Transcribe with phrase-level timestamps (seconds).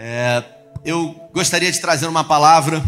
[0.00, 0.44] É,
[0.84, 2.80] eu gostaria de trazer uma palavra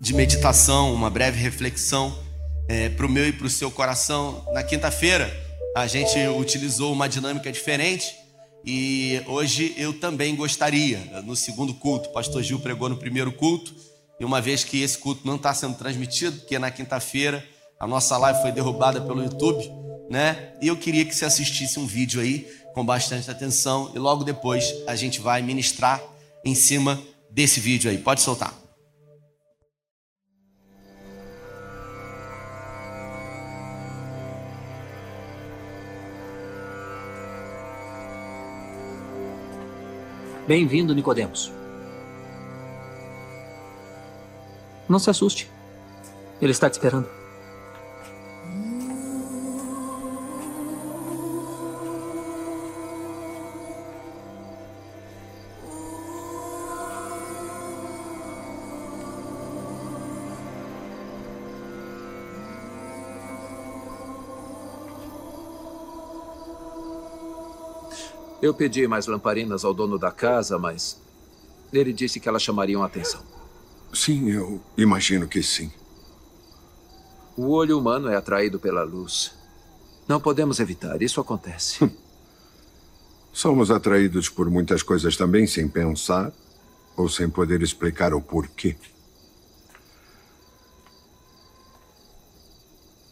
[0.00, 2.18] de meditação, uma breve reflexão
[2.66, 4.42] é, para o meu e para o seu coração.
[4.54, 5.30] Na quinta-feira,
[5.76, 8.16] a gente utilizou uma dinâmica diferente
[8.64, 13.74] e hoje eu também gostaria, no segundo culto, o pastor Gil pregou no primeiro culto,
[14.18, 17.44] e uma vez que esse culto não está sendo transmitido, porque na quinta-feira
[17.78, 19.70] a nossa live foi derrubada pelo YouTube,
[20.10, 20.54] né?
[20.62, 24.74] E eu queria que você assistisse um vídeo aí com bastante atenção e logo depois
[24.86, 25.98] a gente vai ministrar
[26.44, 27.96] em cima desse vídeo aí.
[27.96, 28.52] Pode soltar.
[40.46, 41.50] Bem-vindo, Nicodemos.
[44.86, 45.50] Não se assuste.
[46.42, 47.15] Ele está te esperando.
[68.46, 71.02] Eu pedi mais lamparinas ao dono da casa, mas
[71.72, 73.20] ele disse que elas chamariam a atenção.
[73.92, 75.68] Sim, eu imagino que sim.
[77.36, 79.34] O olho humano é atraído pela luz.
[80.06, 81.82] Não podemos evitar, isso acontece.
[81.82, 81.90] Hum.
[83.32, 86.32] Somos atraídos por muitas coisas também sem pensar
[86.96, 88.76] ou sem poder explicar o porquê.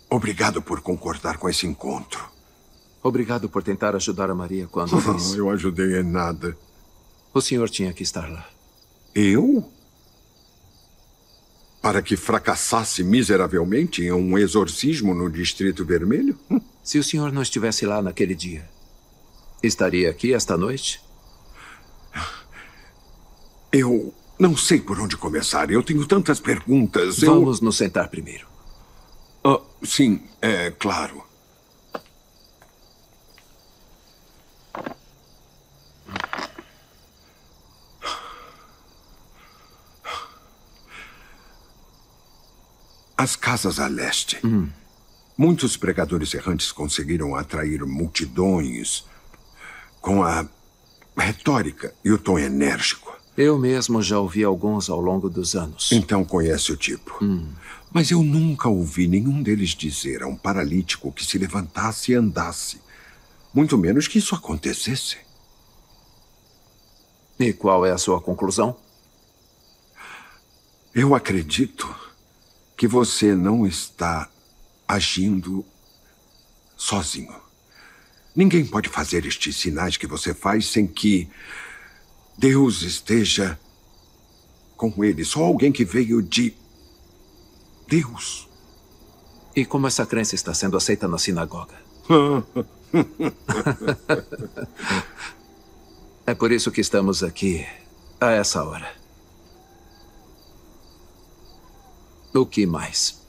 [0.08, 2.23] Obrigado por concordar com esse encontro.
[3.05, 5.34] Obrigado por tentar ajudar a Maria quando fiz.
[5.34, 6.56] Eu ajudei em nada.
[7.34, 8.48] O senhor tinha que estar lá.
[9.14, 9.70] Eu?
[11.83, 16.38] Para que fracassasse miseravelmente em um exorcismo no Distrito Vermelho?
[16.50, 16.58] Hum.
[16.83, 18.66] Se o senhor não estivesse lá naquele dia,
[19.62, 20.98] estaria aqui esta noite?
[23.70, 25.70] Eu não sei por onde começar.
[25.70, 27.18] Eu tenho tantas perguntas.
[27.18, 27.64] Vamos eu...
[27.66, 28.46] nos sentar primeiro.
[29.44, 31.23] Uh, sim, é claro.
[43.24, 44.39] As casas a leste.
[44.45, 44.68] Hum.
[45.35, 49.07] Muitos pregadores errantes conseguiram atrair multidões
[49.98, 50.46] com a
[51.17, 53.18] retórica e o tom enérgico.
[53.34, 55.90] Eu mesmo já ouvi alguns ao longo dos anos.
[55.90, 57.17] Então conhece o tipo.
[57.24, 57.51] Hum.
[57.90, 62.79] Mas eu nunca ouvi nenhum deles dizer a um paralítico que se levantasse e andasse.
[63.55, 65.17] Muito menos que isso acontecesse.
[67.40, 68.77] E qual é a sua conclusão?
[70.95, 72.05] Eu acredito
[72.77, 74.29] que você não está
[74.86, 75.64] agindo
[76.77, 77.35] sozinho.
[78.35, 81.29] Ninguém pode fazer estes sinais que você faz sem que
[82.36, 83.58] Deus esteja
[84.77, 85.24] com ele.
[85.24, 86.52] Só alguém que veio de
[87.86, 88.48] Deus.
[89.55, 91.77] E como essa crença está sendo aceita na sinagoga?
[96.27, 97.64] é por isso que estamos aqui
[98.20, 99.03] a essa hora.
[102.34, 103.22] O que mais?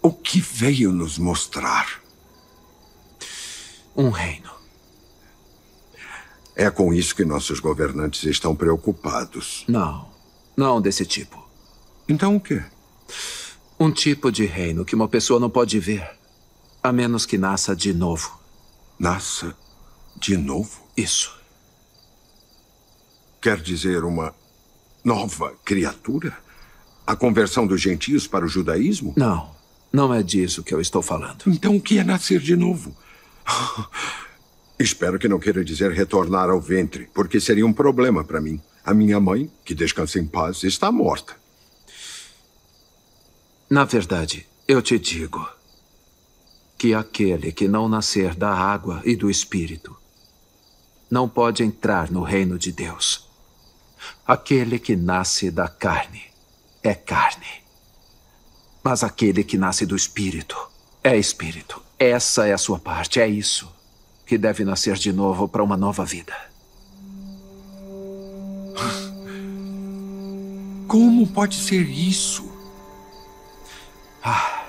[0.00, 2.02] O que veio nos mostrar?
[3.94, 4.50] Um reino.
[6.56, 9.64] É com isso que nossos governantes estão preocupados.
[9.68, 10.10] Não.
[10.56, 11.46] Não desse tipo.
[12.08, 12.64] Então o quê?
[13.78, 16.08] Um tipo de reino que uma pessoa não pode ver,
[16.82, 18.40] a menos que nasça de novo.
[18.98, 19.54] Nasça
[20.16, 20.88] de novo?
[20.96, 21.38] Isso.
[23.42, 24.34] Quer dizer uma
[25.04, 26.34] nova criatura?
[27.06, 29.14] A conversão dos gentios para o judaísmo?
[29.16, 29.50] Não.
[29.92, 31.44] Não é disso que eu estou falando.
[31.46, 32.96] Então o que é nascer de novo?
[34.78, 38.60] Espero que não queira dizer retornar ao ventre, porque seria um problema para mim.
[38.84, 41.36] A minha mãe, que descansa em paz, está morta.
[43.70, 45.48] Na verdade, eu te digo
[46.76, 49.96] que aquele que não nascer da água e do espírito
[51.10, 53.28] não pode entrar no reino de Deus.
[54.26, 56.31] Aquele que nasce da carne
[56.82, 57.62] é carne.
[58.82, 60.56] Mas aquele que nasce do espírito
[61.02, 61.80] é espírito.
[61.98, 63.70] Essa é a sua parte, é isso
[64.26, 66.34] que deve nascer de novo para uma nova vida.
[70.88, 72.50] Como pode ser isso?
[74.24, 74.64] Ah,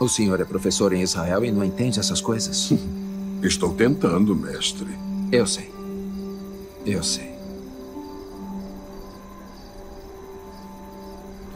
[0.00, 2.72] o senhor é professor em Israel e não entende essas coisas?
[3.42, 4.98] Estou tentando, mestre.
[5.30, 5.72] Eu sei.
[6.84, 7.35] Eu sei.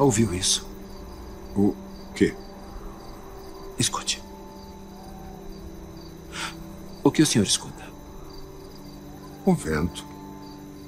[0.00, 0.67] Ouviu isso?
[1.55, 1.75] O
[2.14, 2.35] quê?
[3.79, 4.23] Escute.
[7.05, 7.85] O que o senhor escuta?
[9.44, 10.05] O vento.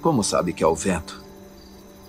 [0.00, 1.23] Como sabe que é o vento?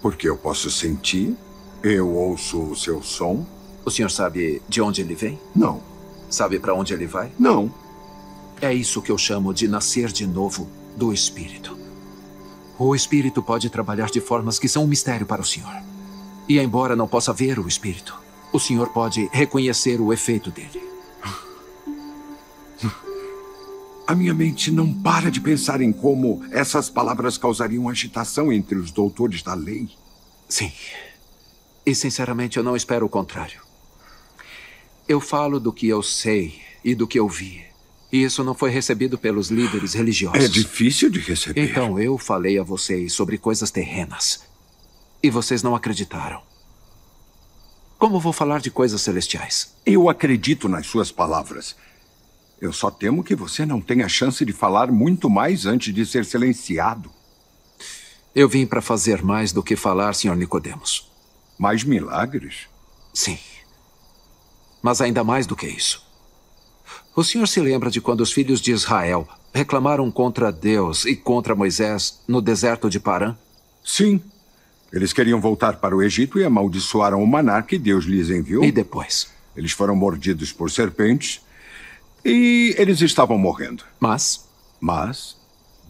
[0.02, 1.36] Porque eu posso sentir,
[1.84, 3.46] eu ouço o seu som.
[3.86, 5.38] O senhor sabe de onde ele vem?
[5.54, 5.82] Não,
[6.30, 7.32] Sabe para onde ele vai?
[7.38, 7.70] não.
[8.62, 11.78] É isso que eu chamo de nascer de novo do Espírito.
[12.80, 15.84] O Espírito pode trabalhar de formas que são um mistério para o Senhor.
[16.48, 18.16] E embora não possa ver o Espírito,
[18.52, 20.82] o Senhor pode reconhecer o efeito dele.
[24.06, 28.92] A minha mente não para de pensar em como essas palavras causariam agitação entre os
[28.92, 29.90] doutores da lei.
[30.50, 30.72] Sim.
[31.86, 33.62] E sinceramente eu não espero o contrário.
[35.08, 37.64] Eu falo do que eu sei e do que eu vi.
[38.12, 40.44] E isso não foi recebido pelos líderes religiosos.
[40.44, 41.72] É difícil de receber.
[41.72, 44.42] Então eu falei a vocês sobre coisas terrenas.
[45.24, 46.42] E vocês não acreditaram.
[47.98, 49.74] Como vou falar de coisas celestiais?
[49.86, 51.78] Eu acredito nas suas palavras.
[52.60, 56.26] Eu só temo que você não tenha chance de falar muito mais antes de ser
[56.26, 57.10] silenciado.
[58.36, 60.36] Eu vim para fazer mais do que falar, Sr.
[60.36, 61.10] Nicodemos.
[61.58, 62.68] Mais milagres?
[63.14, 63.40] Sim.
[64.82, 66.06] Mas ainda mais do que isso.
[67.16, 71.56] O senhor se lembra de quando os filhos de Israel reclamaram contra Deus e contra
[71.56, 73.38] Moisés no deserto de Parã?
[73.86, 74.22] Sim.
[74.94, 78.64] Eles queriam voltar para o Egito e amaldiçoaram o maná que Deus lhes enviou.
[78.64, 79.28] E depois?
[79.58, 81.42] Eles foram mordidos por serpentes
[82.24, 83.84] e eles estavam morrendo.
[84.00, 84.48] Mas
[84.80, 85.36] Mas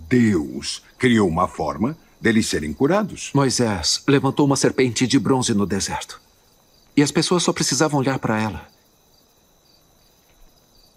[0.08, 3.32] Deus criou uma forma deles serem curados.
[3.34, 6.22] Moisés levantou uma serpente de bronze no deserto.
[6.96, 8.70] E as pessoas só precisavam olhar para ela.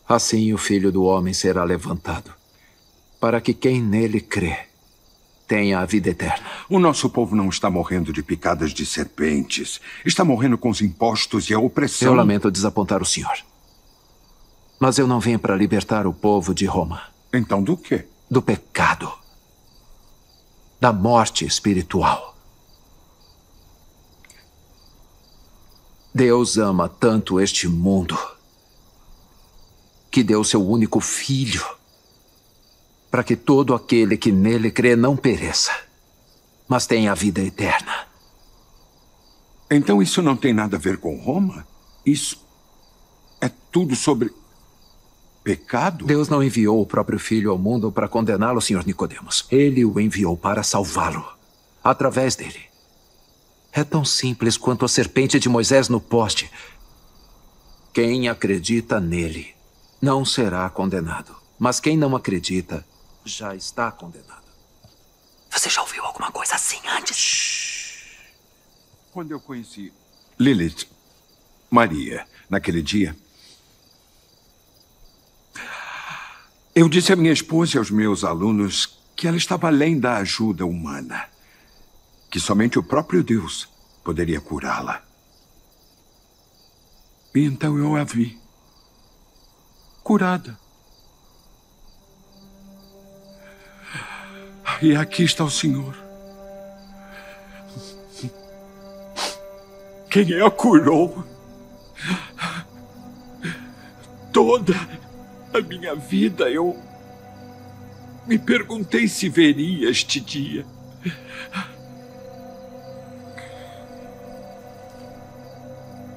[0.09, 2.33] Assim o filho do homem será levantado,
[3.19, 4.67] para que quem nele crê
[5.47, 6.45] tenha a vida eterna.
[6.69, 9.81] O nosso povo não está morrendo de picadas de serpentes.
[10.05, 12.09] Está morrendo com os impostos e a opressão.
[12.09, 13.37] Eu lamento desapontar o senhor.
[14.79, 17.03] Mas eu não vim para libertar o povo de Roma
[17.33, 18.07] Então do quê?
[18.31, 19.11] do pecado,
[20.81, 22.37] da morte espiritual.
[26.13, 28.19] Deus ama tanto este mundo
[30.11, 31.65] que deu seu único filho
[33.11, 35.73] para que todo aquele que nele crê não pereça,
[36.69, 38.07] mas tenha a vida eterna.
[39.71, 41.67] Então isso não tem nada a ver com Roma?
[42.05, 42.45] Isso
[43.41, 44.33] é tudo sobre
[45.43, 46.05] pecado?
[46.05, 48.85] Deus não enviou o próprio filho ao mundo para condená-lo, Sr.
[48.87, 49.47] Nicodemos.
[49.51, 51.25] Ele o enviou para salvá-lo,
[51.83, 52.61] através dele.
[53.73, 56.51] É tão simples quanto a serpente de Moisés no poste.
[57.93, 59.55] Quem acredita nele
[60.01, 61.35] não será condenado.
[61.59, 62.85] Mas quem não acredita
[63.27, 64.47] já está condenado.
[65.51, 68.05] Você já ouviu alguma coisa assim antes?
[69.13, 69.93] Quando eu conheci
[70.39, 70.89] Lilith,
[71.71, 73.17] Maria, naquele dia,
[76.75, 80.67] eu disse à minha esposa e aos meus alunos que ela estava além da ajuda
[80.67, 81.29] humana,
[82.31, 83.67] que somente o próprio Deus
[84.05, 85.03] poderia curá-la.
[87.35, 88.39] E então eu a vi
[90.03, 90.66] curada.
[94.83, 95.97] E aqui está o Senhor.
[100.11, 101.25] Quem a curou?
[104.33, 104.75] Toda
[105.53, 106.77] a minha vida eu
[108.27, 110.65] me perguntei se veria este dia.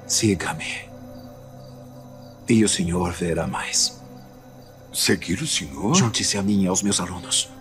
[0.08, 0.90] Siga-me.
[2.48, 4.02] E o senhor verá mais.
[4.92, 5.94] Seguir o Senhor?
[5.94, 7.59] Junte-se a mim e aos meus alunos.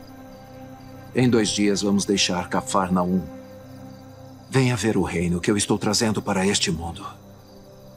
[1.18, 3.20] Em dois dias vamos deixar Cafarnaum.
[4.48, 7.04] Venha ver o reino que eu estou trazendo para este mundo.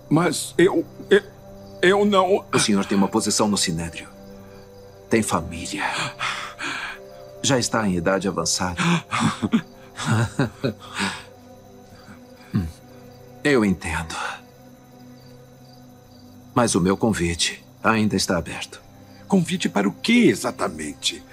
[0.10, 1.22] Mas eu, eu.
[1.84, 2.44] Eu não.
[2.52, 4.10] O senhor tem uma posição no Sinédrio.
[5.08, 5.84] Tem família.
[7.44, 8.82] Já está em idade avançada.
[13.44, 14.16] Eu entendo.
[16.56, 18.82] Mas o meu convite ainda está aberto.
[19.32, 21.24] Convite para o que exatamente?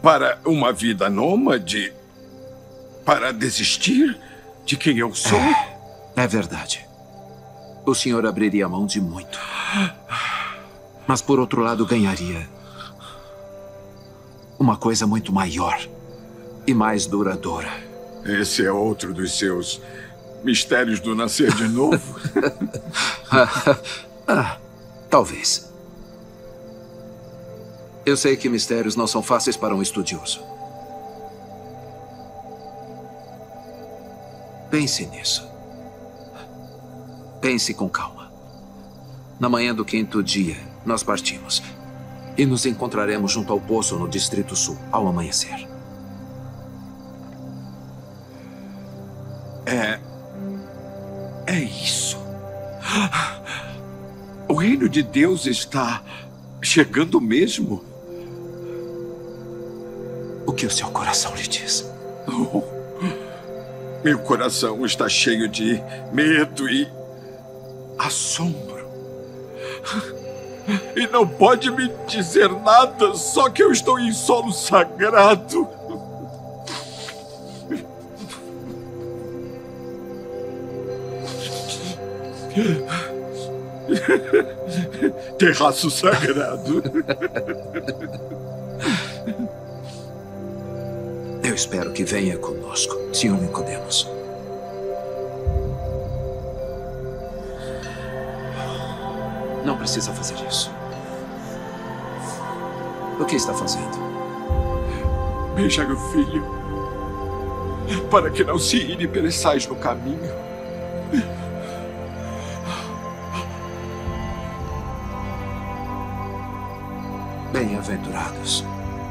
[0.00, 1.92] Para uma vida nômade?
[3.04, 4.18] Para desistir
[4.64, 5.38] de quem eu sou?
[6.16, 6.88] É verdade.
[7.84, 9.38] O senhor abriria mão de muito.
[11.06, 12.48] Mas por outro lado, ganharia
[14.58, 15.78] uma coisa muito maior
[16.66, 17.68] e mais duradoura.
[18.24, 19.82] Esse é outro dos seus
[20.42, 22.18] mistérios do nascer de novo?
[24.26, 24.56] ah,
[25.10, 25.69] talvez.
[28.10, 30.42] Eu sei que mistérios não são fáceis para um estudioso.
[34.68, 35.48] Pense nisso.
[37.40, 38.32] Pense com calma.
[39.38, 41.62] Na manhã do quinto dia, nós partimos.
[42.36, 45.68] E nos encontraremos junto ao poço no Distrito Sul, ao amanhecer.
[49.66, 50.00] É.
[51.46, 52.18] É isso.
[54.48, 56.02] O reino de Deus está
[56.60, 57.89] chegando mesmo.
[60.60, 61.90] Que o seu coração lhe diz?
[62.28, 62.62] Oh,
[64.04, 66.86] meu coração está cheio de medo e
[67.98, 68.86] assombro.
[70.94, 75.66] E não pode me dizer nada, só que eu estou em solo sagrado.
[85.38, 86.82] Terraço sagrado.
[91.50, 94.08] Eu espero que venha conosco, Senhor Nicodemos.
[99.64, 100.70] Não precisa fazer isso.
[103.18, 103.98] O que está fazendo?
[105.56, 106.44] Beija meu filho,
[108.08, 110.32] para que não se ire pereçais no caminho.
[117.52, 118.64] Bem-aventurados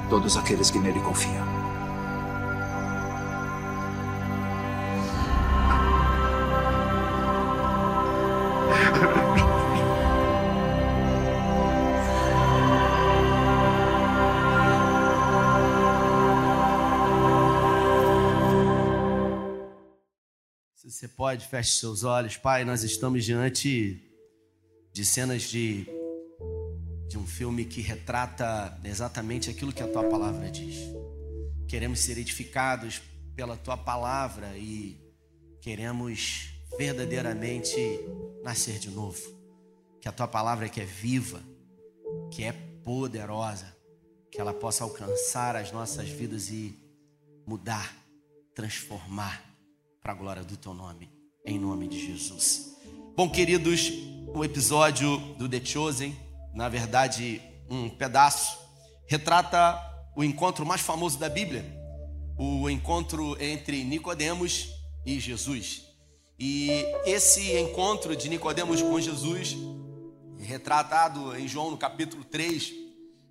[0.10, 1.59] todos aqueles que nele confiam.
[21.20, 22.38] Pode, feche seus olhos.
[22.38, 24.02] Pai, nós estamos diante
[24.94, 25.86] de cenas de,
[27.10, 30.78] de um filme que retrata exatamente aquilo que a tua palavra diz.
[31.68, 33.02] Queremos ser edificados
[33.36, 34.98] pela tua palavra e
[35.60, 37.78] queremos verdadeiramente
[38.42, 39.20] nascer de novo.
[40.00, 41.44] Que a tua palavra que é viva,
[42.32, 43.76] que é poderosa,
[44.32, 46.80] que ela possa alcançar as nossas vidas e
[47.46, 47.94] mudar,
[48.56, 49.49] transformar
[50.02, 51.12] para a glória do teu nome,
[51.46, 52.78] em nome de Jesus.
[53.16, 53.92] Bom, queridos,
[54.34, 56.18] o episódio do The Chosen,
[56.54, 58.58] na verdade, um pedaço,
[59.08, 59.78] retrata
[60.16, 61.66] o encontro mais famoso da Bíblia,
[62.38, 64.70] o encontro entre Nicodemos
[65.06, 65.84] e Jesus.
[66.40, 69.58] E esse encontro de Nicodemos com Jesus,
[70.40, 72.72] retratado em João no capítulo 3,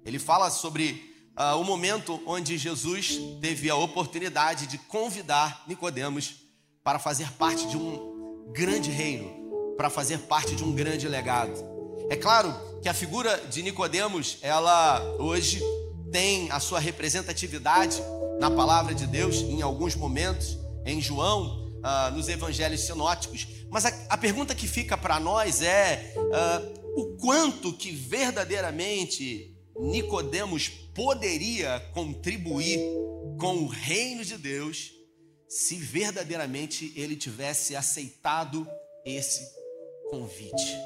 [0.05, 6.48] ele fala sobre uh, o momento onde Jesus teve a oportunidade de convidar Nicodemos
[6.89, 11.53] para fazer parte de um grande reino, para fazer parte de um grande legado.
[12.09, 15.63] É claro que a figura de Nicodemos, ela hoje
[16.11, 18.03] tem a sua representatividade
[18.41, 23.47] na palavra de Deus em alguns momentos, em João, uh, nos evangelhos sinóticos.
[23.69, 30.71] Mas a, a pergunta que fica para nós é uh, o quanto que verdadeiramente Nicodemos
[30.95, 32.81] poderia contribuir
[33.39, 34.97] com o reino de Deus
[35.49, 38.69] se verdadeiramente ele tivesse aceitado
[39.05, 39.49] esse
[40.11, 40.77] convite.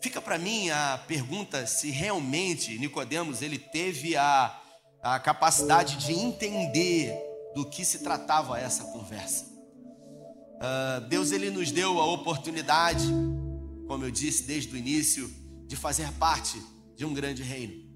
[0.00, 4.60] Fica para mim a pergunta se realmente Nicodemos ele teve a,
[5.00, 7.16] a capacidade de entender
[7.54, 9.52] do que se tratava essa conversa.
[10.56, 13.06] Uh, Deus ele nos deu a oportunidade,
[13.86, 15.30] como eu disse desde o início,
[15.66, 16.60] de fazer parte
[16.96, 17.91] de um grande reino,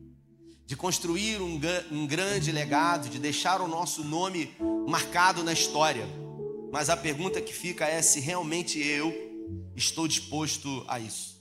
[0.66, 1.60] de construir um,
[1.92, 4.52] um grande legado, de deixar o nosso nome
[4.88, 6.04] marcado na história.
[6.72, 9.14] Mas a pergunta que fica é se realmente eu
[9.76, 11.40] estou disposto a isso.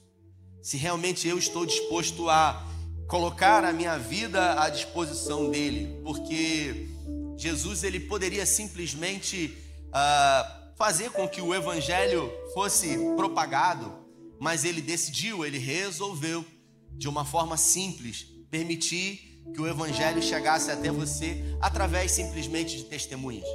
[0.62, 2.64] Se realmente eu estou disposto a
[3.08, 6.88] colocar a minha vida à disposição dele, porque
[7.36, 9.56] Jesus ele poderia simplesmente
[9.88, 13.92] uh, fazer com que o evangelho fosse propagado,
[14.38, 16.44] mas ele decidiu, ele resolveu
[16.92, 23.46] de uma forma simples permitir que o evangelho chegasse até você através simplesmente de testemunhas,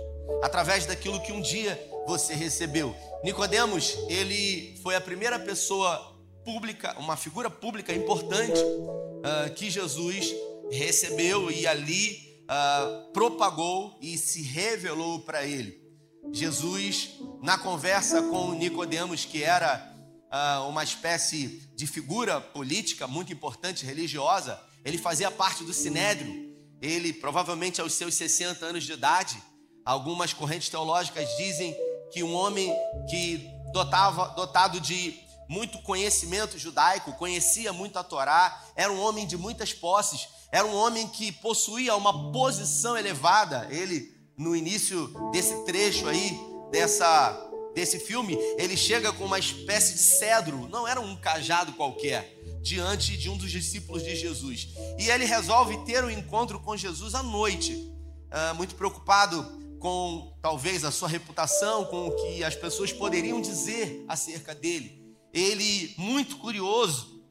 [0.42, 2.96] através daquilo que um dia você recebeu.
[3.24, 10.34] Nicodemos, ele foi a primeira pessoa pública, uma figura pública importante uh, que Jesus
[10.72, 15.80] recebeu e ali uh, propagou e se revelou para ele.
[16.32, 19.92] Jesus, na conversa com Nicodemos, que era
[20.32, 26.52] uh, uma espécie de figura política muito importante, religiosa, ele fazia parte do Sinédrio.
[26.82, 29.42] Ele, provavelmente aos seus 60 anos de idade,
[29.86, 31.76] algumas correntes teológicas dizem
[32.12, 32.74] que um homem
[33.10, 39.38] que dotava, dotado de muito conhecimento judaico, conhecia muito a Torá, era um homem de
[39.38, 43.68] muitas posses, era um homem que possuía uma posição elevada.
[43.70, 46.40] Ele, no início desse trecho aí,
[46.72, 52.41] dessa, desse filme, ele chega com uma espécie de cedro, não era um cajado qualquer
[52.62, 54.70] diante de um dos discípulos de Jesus.
[54.98, 60.86] E ele resolve ter um encontro com Jesus à noite, uh, muito preocupado com talvez
[60.86, 65.02] a sua reputação, com o que as pessoas poderiam dizer acerca dele.
[65.34, 67.22] Ele, muito curioso,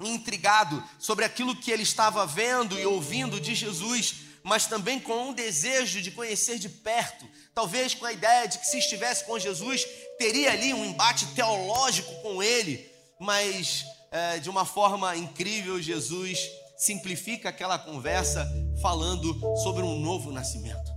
[0.00, 5.34] intrigado sobre aquilo que ele estava vendo e ouvindo de Jesus, mas também com um
[5.34, 9.84] desejo de conhecer de perto, talvez com a ideia de que se estivesse com Jesus,
[10.18, 12.90] teria ali um embate teológico com ele,
[13.20, 18.48] mas é, de uma forma incrível, Jesus simplifica aquela conversa
[18.80, 20.90] falando sobre um novo nascimento.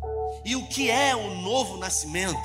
[0.45, 2.39] E o que é um novo nascimento?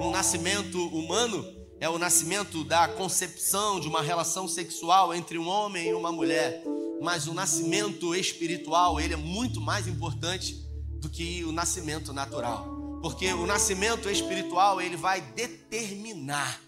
[0.00, 1.44] Um nascimento humano
[1.80, 6.62] é o nascimento da concepção de uma relação sexual entre um homem e uma mulher.
[7.00, 10.54] Mas o nascimento espiritual, ele é muito mais importante
[11.00, 13.00] do que o nascimento natural.
[13.02, 16.60] Porque o nascimento espiritual, ele vai determinar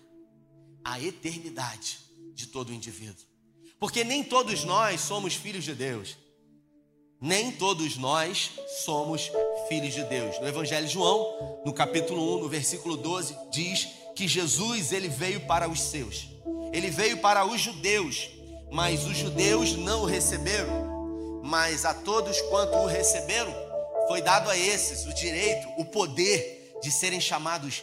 [0.85, 2.04] a eternidade
[2.35, 3.25] de todo indivíduo.
[3.79, 6.17] Porque nem todos nós somos filhos de Deus.
[7.21, 8.51] Nem todos nós
[8.85, 9.31] somos
[9.69, 10.39] filhos de Deus.
[10.41, 15.41] No Evangelho de João, no capítulo 1, no versículo 12, diz que Jesus ele veio
[15.47, 16.29] para os seus.
[16.73, 18.29] Ele veio para os judeus,
[18.71, 21.41] mas os judeus não o receberam.
[21.43, 23.55] Mas a todos quanto o receberam,
[24.09, 27.83] foi dado a esses o direito, o poder de serem chamados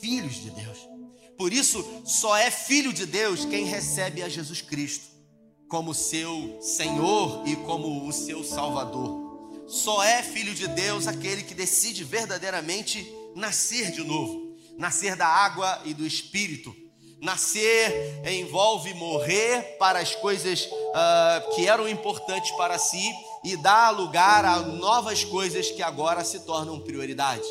[0.00, 0.91] filhos de Deus.
[1.42, 5.06] Por isso, só é filho de Deus quem recebe a Jesus Cristo
[5.68, 9.64] como seu Senhor e como o seu Salvador.
[9.66, 15.82] Só é filho de Deus aquele que decide verdadeiramente nascer de novo, nascer da água
[15.84, 16.72] e do Espírito.
[17.20, 24.44] Nascer envolve morrer para as coisas uh, que eram importantes para si e dar lugar
[24.44, 27.48] a novas coisas que agora se tornam prioridade.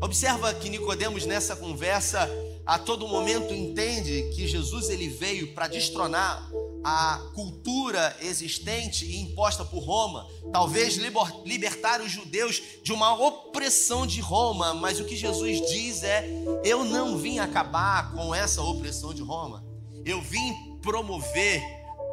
[0.00, 2.28] Observa que Nicodemos nessa conversa
[2.64, 6.50] a todo momento entende que Jesus ele veio para destronar
[6.84, 10.96] a cultura existente e imposta por Roma, talvez
[11.44, 16.28] libertar os judeus de uma opressão de Roma, mas o que Jesus diz é:
[16.64, 19.64] eu não vim acabar com essa opressão de Roma,
[20.04, 21.62] eu vim promover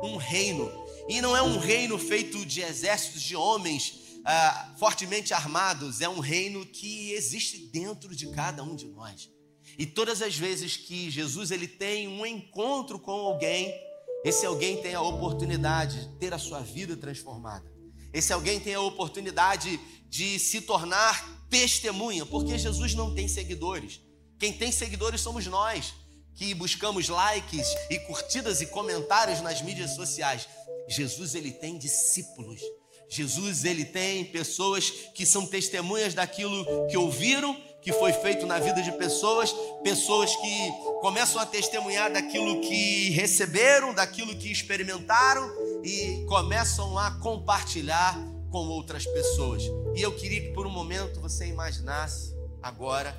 [0.04, 0.71] um reino,
[1.08, 6.19] e não é um reino feito de exércitos de homens ah, fortemente armados, é um
[6.19, 9.30] reino que existe dentro de cada um de nós.
[9.80, 13.74] E todas as vezes que Jesus ele tem um encontro com alguém,
[14.26, 17.72] esse alguém tem a oportunidade de ter a sua vida transformada.
[18.12, 24.02] Esse alguém tem a oportunidade de se tornar testemunha, porque Jesus não tem seguidores.
[24.38, 25.94] Quem tem seguidores somos nós,
[26.36, 30.46] que buscamos likes e curtidas e comentários nas mídias sociais.
[30.89, 32.60] Jesus ele tem discípulos.
[33.10, 38.82] Jesus ele tem pessoas que são testemunhas daquilo que ouviram que foi feito na vida
[38.82, 45.50] de pessoas, pessoas que começam a testemunhar daquilo que receberam, daquilo que experimentaram
[45.84, 48.18] e começam a compartilhar
[48.52, 49.63] com outras pessoas.
[49.96, 53.15] E eu queria que por um momento você imaginasse agora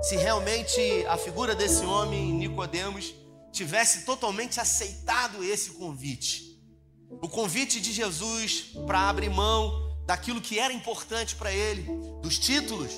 [0.00, 3.14] se realmente a figura desse homem, Nicodemos,
[3.52, 6.56] tivesse totalmente aceitado esse convite.
[7.20, 11.82] O convite de Jesus para abrir mão daquilo que era importante para ele,
[12.22, 12.92] dos títulos,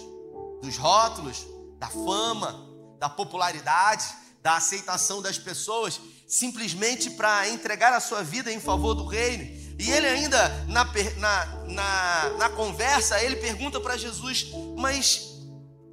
[0.62, 1.46] dos rótulos,
[1.79, 2.68] da fama,
[2.99, 4.05] da popularidade,
[4.42, 9.44] da aceitação das pessoas, simplesmente para entregar a sua vida em favor do reino.
[9.79, 10.85] E ele ainda, na,
[11.16, 15.31] na, na, na conversa, ele pergunta para Jesus, mas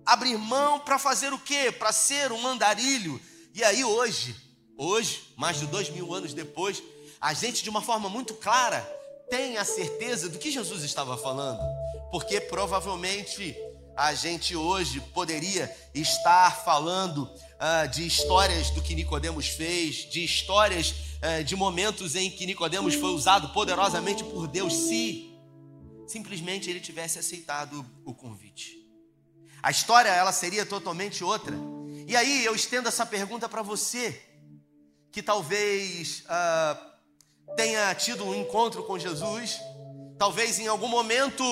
[0.05, 1.71] abrir mão para fazer o quê?
[1.71, 3.19] Para ser um andarilho.
[3.53, 4.35] E aí hoje,
[4.77, 6.83] hoje, mais de dois mil anos depois,
[7.19, 8.81] a gente de uma forma muito clara
[9.29, 11.59] tem a certeza do que Jesus estava falando.
[12.11, 13.55] Porque provavelmente
[13.97, 20.91] a gente hoje poderia estar falando uh, de histórias do que Nicodemos fez, de histórias
[20.91, 25.35] uh, de momentos em que Nicodemos foi usado poderosamente por Deus, se
[26.05, 28.77] simplesmente ele tivesse aceitado o convite.
[29.63, 31.55] A história ela seria totalmente outra.
[32.07, 34.21] E aí eu estendo essa pergunta para você
[35.11, 39.59] que talvez uh, tenha tido um encontro com Jesus,
[40.19, 41.43] talvez em algum momento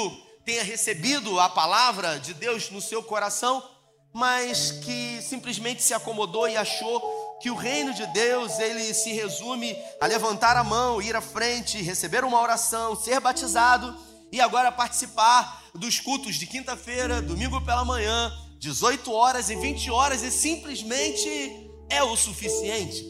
[0.45, 3.67] tenha recebido a palavra de Deus no seu coração,
[4.13, 7.01] mas que simplesmente se acomodou e achou
[7.41, 11.81] que o reino de Deus ele se resume a levantar a mão, ir à frente,
[11.81, 13.97] receber uma oração, ser batizado
[14.31, 20.21] e agora participar dos cultos de quinta-feira, domingo pela manhã, 18 horas e 20 horas
[20.21, 23.03] e simplesmente é o suficiente.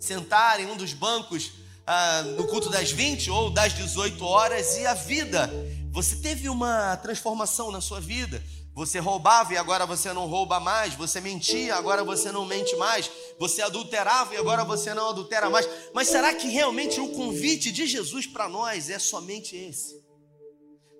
[0.00, 1.52] Sentar em um dos bancos
[1.86, 5.50] ah, no culto das 20 ou das 18 horas e a vida
[5.98, 8.40] você teve uma transformação na sua vida.
[8.72, 10.94] Você roubava e agora você não rouba mais.
[10.94, 13.10] Você mentia, agora você não mente mais.
[13.36, 15.68] Você adulterava e agora você não adultera mais.
[15.92, 20.00] Mas será que realmente o convite de Jesus para nós é somente esse?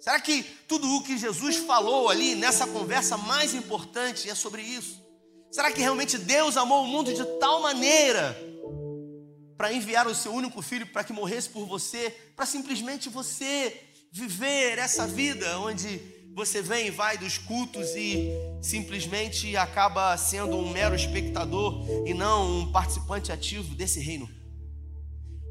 [0.00, 5.00] Será que tudo o que Jesus falou ali nessa conversa mais importante é sobre isso?
[5.52, 8.37] Será que realmente Deus amou o mundo de tal maneira
[9.56, 14.79] para enviar o seu único filho para que morresse por você, para simplesmente você viver
[14.79, 16.01] essa vida onde
[16.35, 18.31] você vem e vai dos cultos e
[18.62, 24.29] simplesmente acaba sendo um mero espectador e não um participante ativo desse reino?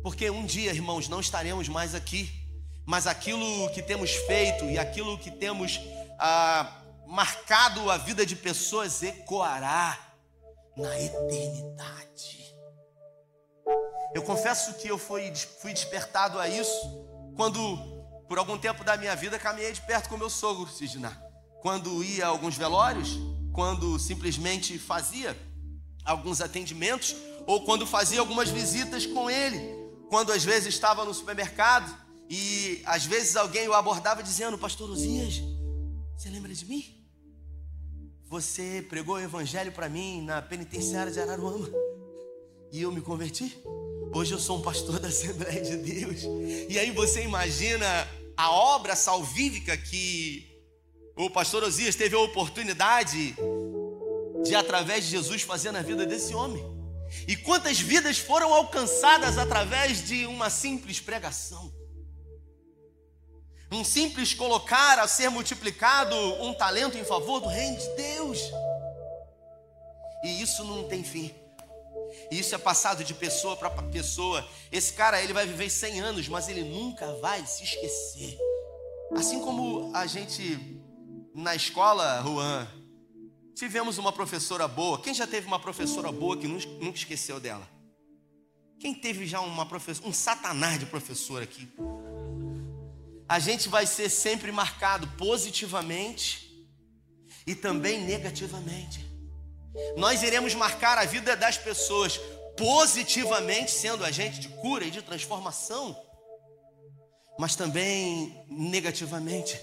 [0.02, 2.48] Porque um dia, irmãos, não estaremos mais aqui
[2.88, 5.78] mas aquilo que temos feito e aquilo que temos
[6.18, 10.00] ah, marcado a vida de pessoas ecoará
[10.78, 12.56] na eternidade.
[14.16, 16.72] Eu confesso que eu fui, fui despertado a isso
[17.36, 17.97] quando,
[18.28, 21.12] por algum tempo da minha vida, caminhei de perto com meu sogro, Sidna.
[21.62, 23.18] Quando ia a alguns velórios,
[23.54, 25.38] quando simplesmente fazia
[26.04, 29.76] alguns atendimentos, ou quando fazia algumas visitas com ele,
[30.10, 31.96] quando às vezes estava no supermercado
[32.30, 35.42] e às vezes alguém o abordava dizendo: Pastor Uzias,
[36.18, 36.94] você lembra de mim?
[38.30, 41.70] Você pregou o evangelho para mim na penitenciária de Araruama
[42.72, 43.58] e eu me converti.
[44.14, 46.22] Hoje eu sou um pastor da Assembleia de Deus.
[46.70, 47.86] E aí você imagina
[48.36, 50.48] a obra salvífica que
[51.16, 53.36] o pastor Osias teve a oportunidade
[54.44, 56.64] de, através de Jesus, fazer na vida desse homem.
[57.28, 61.74] E quantas vidas foram alcançadas através de uma simples pregação.
[63.72, 68.40] Um simples colocar a ser multiplicado um talento em favor do reino de Deus.
[70.24, 71.34] E isso não tem fim.
[72.32, 74.48] Isso é passado de pessoa para pessoa.
[74.72, 78.38] Esse cara, ele vai viver 100 anos, mas ele nunca vai se esquecer.
[79.16, 80.82] Assim como a gente
[81.34, 82.68] na escola, Juan,
[83.56, 85.00] tivemos uma professora boa.
[85.02, 87.68] Quem já teve uma professora boa que nunca esqueceu dela?
[88.80, 91.68] Quem teve já uma professora, um satanás de professor aqui?
[93.28, 96.66] a gente vai ser sempre marcado positivamente
[97.46, 99.06] e também negativamente.
[99.96, 102.20] Nós iremos marcar a vida das pessoas
[102.58, 105.96] positivamente, sendo agente de cura e de transformação,
[107.38, 109.60] mas também negativamente.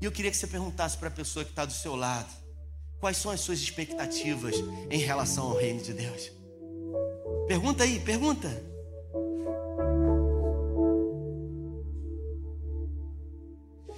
[0.00, 2.28] E eu queria que você perguntasse para a pessoa que está do seu lado:
[3.00, 4.54] quais são as suas expectativas
[4.90, 6.30] em relação ao reino de Deus?
[7.48, 8.48] Pergunta aí, pergunta.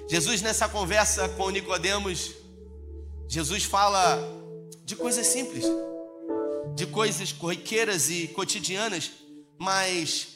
[0.08, 2.32] Jesus nessa conversa com Nicodemos,
[3.26, 4.16] Jesus fala
[4.86, 5.64] de coisas simples,
[6.76, 9.10] de coisas corriqueiras e cotidianas,
[9.58, 10.28] mas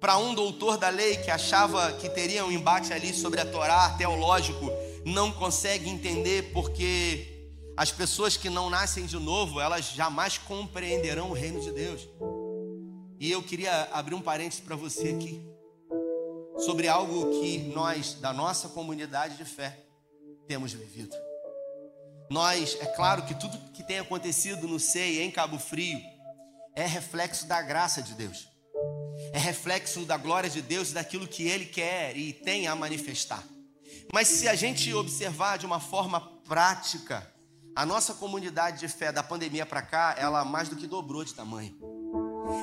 [0.00, 3.90] para um doutor da lei que achava que teria um embate ali sobre a Torá
[3.90, 4.68] teológico,
[5.04, 11.34] não consegue entender porque as pessoas que não nascem de novo, elas jamais compreenderão o
[11.34, 12.08] reino de Deus.
[13.20, 15.40] E eu queria abrir um parênteses para você aqui
[16.56, 19.78] sobre algo que nós, da nossa comunidade de fé,
[20.48, 21.27] temos vivido.
[22.30, 26.00] Nós, é claro que tudo que tem acontecido no SEI, em Cabo Frio,
[26.74, 28.48] é reflexo da graça de Deus,
[29.32, 33.42] é reflexo da glória de Deus e daquilo que Ele quer e tem a manifestar.
[34.12, 37.30] Mas se a gente observar de uma forma prática,
[37.74, 41.34] a nossa comunidade de fé da pandemia para cá, ela mais do que dobrou de
[41.34, 41.76] tamanho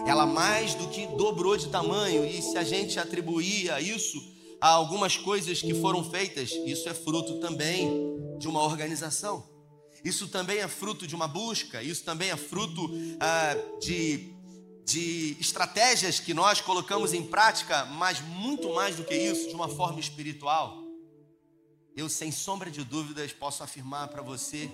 [0.05, 4.17] ela mais do que dobrou de tamanho, e se a gente atribuir a isso
[4.59, 7.89] a algumas coisas que foram feitas, isso é fruto também
[8.39, 9.54] de uma organização.
[10.05, 14.31] Isso também é fruto de uma busca, isso também é fruto ah, de,
[14.85, 19.67] de estratégias que nós colocamos em prática, mas muito mais do que isso, de uma
[19.67, 20.77] forma espiritual.
[21.97, 24.69] Eu, sem sombra de dúvidas, posso afirmar para você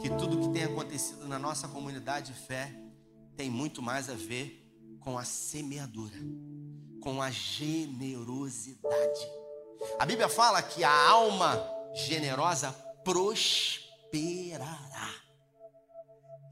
[0.00, 2.72] que tudo que tem acontecido na nossa comunidade de fé
[3.36, 4.64] tem muito mais a ver
[5.00, 6.14] com a semeadura,
[7.02, 9.26] com a generosidade.
[9.98, 11.60] A Bíblia fala que a alma
[11.92, 12.70] generosa
[14.16, 15.10] prosperará.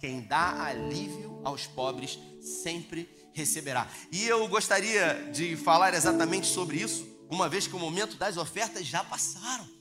[0.00, 2.18] Quem dá alívio aos pobres
[2.62, 3.88] sempre receberá.
[4.12, 8.86] E eu gostaria de falar exatamente sobre isso, uma vez que o momento das ofertas
[8.86, 9.72] já passaram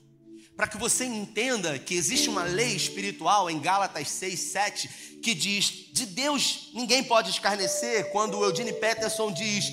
[0.55, 4.87] para que você entenda que existe uma lei espiritual em Gálatas 6, 7,
[5.23, 9.65] que diz: de Deus ninguém pode escarnecer, quando o Peterson diz: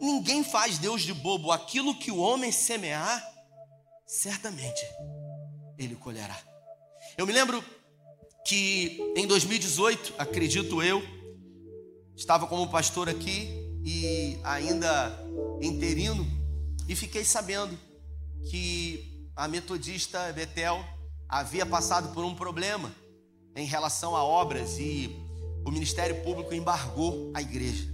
[0.00, 3.26] ninguém faz Deus de bobo, aquilo que o homem semear,
[4.06, 4.82] certamente
[5.78, 6.38] ele colherá.
[7.18, 7.64] Eu me lembro
[8.46, 11.02] que em 2018, acredito eu,
[12.14, 13.48] estava como pastor aqui
[13.82, 15.18] e ainda
[15.62, 16.26] interino,
[16.86, 17.76] e fiquei sabendo
[18.50, 20.84] que a metodista Betel
[21.26, 22.94] havia passado por um problema
[23.56, 25.16] em relação a obras e
[25.64, 27.88] o Ministério Público embargou a igreja.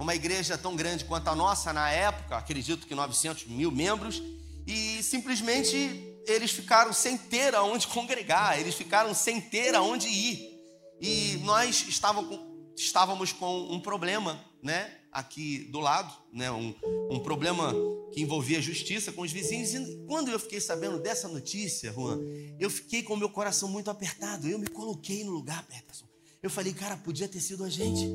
[0.00, 4.22] Uma igreja tão grande quanto a nossa na época, acredito que 900 mil membros,
[4.66, 10.58] e simplesmente eles ficaram sem ter aonde congregar, eles ficaram sem ter aonde ir.
[11.00, 16.74] E nós estávamos, com um problema, né, aqui do lado, né, um,
[17.10, 17.74] um problema
[18.12, 19.72] que envolvia justiça com os vizinhos.
[19.72, 22.18] E quando eu fiquei sabendo dessa notícia, Juan,
[22.58, 24.48] eu fiquei com o meu coração muito apertado.
[24.48, 26.06] Eu me coloquei no lugar, Peterson.
[26.42, 28.06] Eu falei, cara, podia ter sido a gente.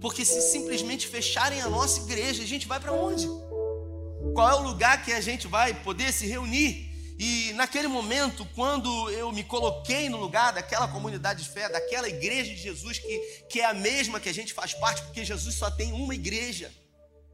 [0.00, 3.26] Porque se simplesmente fecharem a nossa igreja, a gente vai para onde?
[4.34, 6.87] Qual é o lugar que a gente vai poder se reunir?
[7.18, 12.54] E naquele momento, quando eu me coloquei no lugar daquela comunidade de fé, daquela igreja
[12.54, 13.18] de Jesus, que,
[13.50, 16.72] que é a mesma que a gente faz parte, porque Jesus só tem uma igreja,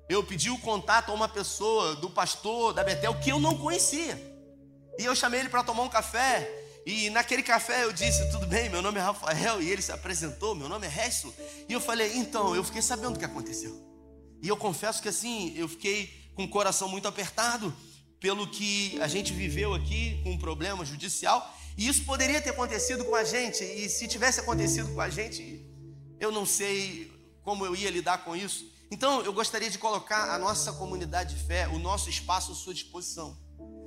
[0.09, 4.19] eu pedi o contato a uma pessoa, do pastor da Betel, que eu não conhecia.
[4.99, 6.63] E eu chamei ele para tomar um café.
[6.87, 9.61] E naquele café eu disse: Tudo bem, meu nome é Rafael.
[9.61, 11.35] E ele se apresentou: Meu nome é Resto.
[11.69, 13.83] E eu falei: Então, eu fiquei sabendo o que aconteceu.
[14.43, 17.75] E eu confesso que assim, eu fiquei com o coração muito apertado
[18.25, 21.55] pelo que a gente viveu aqui com um problema judicial.
[21.77, 23.63] E isso poderia ter acontecido com a gente.
[23.63, 25.63] E se tivesse acontecido com a gente,
[26.19, 28.73] eu não sei como eu ia lidar com isso.
[28.91, 32.73] Então, eu gostaria de colocar a nossa comunidade de fé, o nosso espaço à sua
[32.73, 33.37] disposição.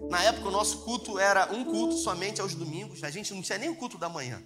[0.08, 3.04] Na época, o nosso culto era um culto somente aos domingos.
[3.04, 4.40] A gente não tinha nem o culto da manhã.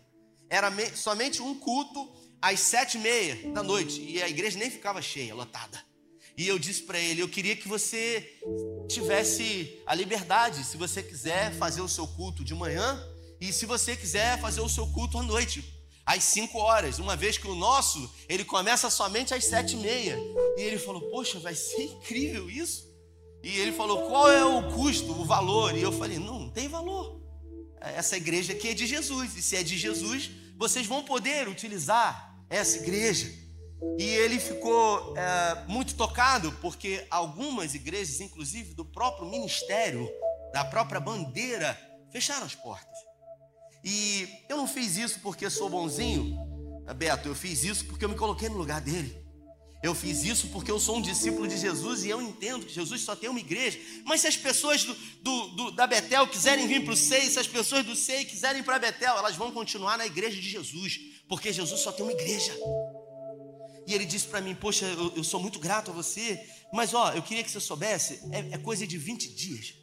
[0.49, 3.99] Era somente um culto às sete e meia da noite.
[4.01, 5.90] E a igreja nem ficava cheia, lotada.
[6.38, 8.39] E eu disse para ele: eu queria que você
[8.88, 13.02] tivesse a liberdade, se você quiser fazer o seu culto de manhã
[13.39, 15.63] e se você quiser fazer o seu culto à noite,
[16.06, 20.17] às 5 horas, uma vez que o nosso ele começa somente às sete e meia.
[20.58, 22.89] E ele falou: Poxa, vai ser incrível isso.
[23.44, 25.76] E ele falou: Qual é o custo, o valor?
[25.76, 27.22] E eu falei: Não, não tem valor.
[27.80, 32.46] Essa igreja aqui é de Jesus, e se é de Jesus, vocês vão poder utilizar
[32.48, 33.40] essa igreja.
[33.98, 40.10] E ele ficou é, muito tocado, porque algumas igrejas, inclusive do próprio ministério,
[40.54, 41.80] da própria bandeira,
[42.12, 42.98] fecharam as portas.
[43.84, 46.38] E eu não fiz isso porque sou bonzinho,
[46.96, 49.22] Beto, eu fiz isso porque eu me coloquei no lugar dele.
[49.82, 53.02] Eu fiz isso porque eu sou um discípulo de Jesus e eu entendo que Jesus
[53.02, 53.80] só tem uma igreja.
[54.06, 57.39] Mas se as pessoas do, do, do da Betel quiserem vir para o SEI, se
[57.39, 61.00] as pessoas do SEI quiserem ir para Betel, elas vão continuar na igreja de Jesus,
[61.28, 62.56] porque Jesus só tem uma igreja.
[63.91, 67.12] E ele disse para mim: Poxa, eu, eu, sou muito grato a você, mas ó,
[67.12, 69.73] eu queria que você soubesse, é, é coisa de 20 dias.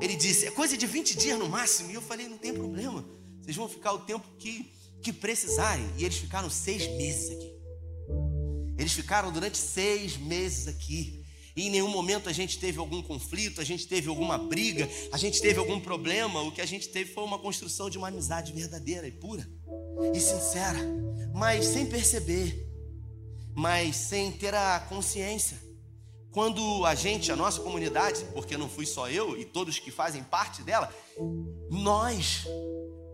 [0.00, 1.92] Ele disse: É coisa de 20 dias no máximo.
[1.92, 3.08] E eu falei: Não tem problema,
[3.40, 5.88] vocês vão ficar o tempo que, que precisarem.
[5.96, 7.54] E eles ficaram seis meses aqui.
[8.76, 11.24] Eles ficaram durante seis meses aqui.
[11.56, 15.16] E em nenhum momento a gente teve algum conflito, a gente teve alguma briga, a
[15.16, 16.42] gente teve algum problema.
[16.42, 19.48] O que a gente teve foi uma construção de uma amizade verdadeira e pura
[20.12, 20.80] e sincera,
[21.32, 22.65] mas sem perceber
[23.56, 25.58] mas sem ter a consciência.
[26.30, 30.22] Quando a gente, a nossa comunidade, porque não fui só eu e todos que fazem
[30.22, 30.94] parte dela,
[31.70, 32.44] nós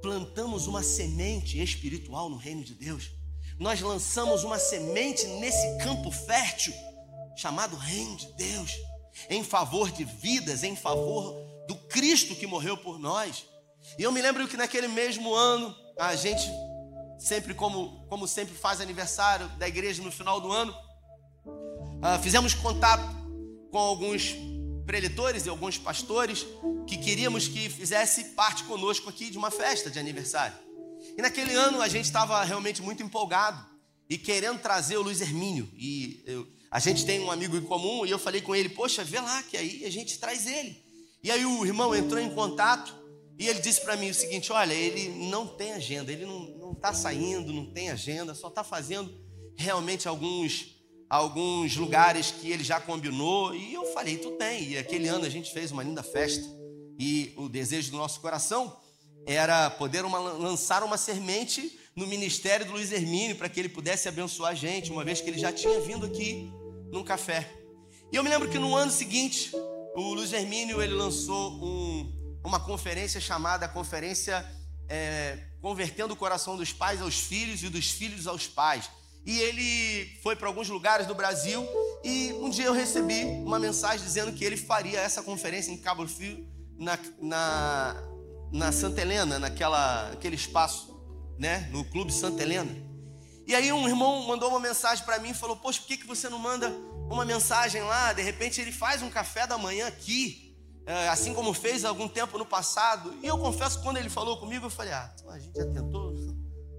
[0.02, 3.12] plantamos uma semente espiritual no reino de Deus.
[3.56, 6.74] Nós lançamos uma semente nesse campo fértil
[7.36, 8.72] chamado reino de Deus,
[9.30, 11.36] em favor de vidas, em favor
[11.68, 13.46] do Cristo que morreu por nós.
[13.96, 16.50] E eu me lembro que naquele mesmo ano a gente
[17.22, 20.74] sempre como, como sempre faz aniversário da igreja no final do ano.
[21.46, 23.04] Uh, fizemos contato
[23.70, 24.34] com alguns
[24.84, 26.44] preletores e alguns pastores
[26.86, 30.56] que queríamos que fizesse parte conosco aqui de uma festa de aniversário.
[31.16, 33.64] E naquele ano a gente estava realmente muito empolgado
[34.10, 35.70] e querendo trazer o Luiz Hermínio.
[35.74, 39.04] E eu, a gente tem um amigo em comum e eu falei com ele: Poxa,
[39.04, 40.82] vê lá que aí a gente traz ele.
[41.22, 42.92] E aí o irmão entrou em contato
[43.38, 46.92] e ele disse para mim o seguinte: olha, ele não tem agenda, ele não está
[46.92, 49.12] saindo, não tem agenda, só está fazendo
[49.56, 50.76] realmente alguns,
[51.08, 53.54] alguns lugares que ele já combinou.
[53.54, 54.70] E eu falei: tudo bem.
[54.70, 56.44] E aquele ano a gente fez uma linda festa.
[56.98, 58.76] E o desejo do nosso coração
[59.26, 64.08] era poder uma, lançar uma semente no ministério do Luiz Hermínio para que ele pudesse
[64.08, 66.50] abençoar a gente, uma vez que ele já tinha vindo aqui
[66.90, 67.50] num café.
[68.12, 69.50] E eu me lembro que no ano seguinte,
[69.94, 74.44] o Luiz Hermínio ele lançou um uma conferência chamada Conferência
[74.88, 78.90] é, Convertendo o Coração dos Pais aos Filhos e dos Filhos aos Pais.
[79.24, 81.66] E ele foi para alguns lugares do Brasil
[82.02, 86.06] e um dia eu recebi uma mensagem dizendo que ele faria essa conferência em Cabo
[86.08, 86.44] Frio,
[86.76, 88.02] na, na,
[88.52, 91.00] na Santa Helena, naquela, naquele espaço,
[91.38, 92.74] né, no Clube Santa Helena.
[93.46, 96.06] E aí um irmão mandou uma mensagem para mim e falou: Poxa, por que, que
[96.06, 96.68] você não manda
[97.08, 98.12] uma mensagem lá?
[98.12, 100.51] De repente ele faz um café da manhã aqui
[101.10, 103.14] assim como fez algum tempo no passado.
[103.22, 106.12] E eu confesso que quando ele falou comigo, eu falei: ah, a gente já tentou,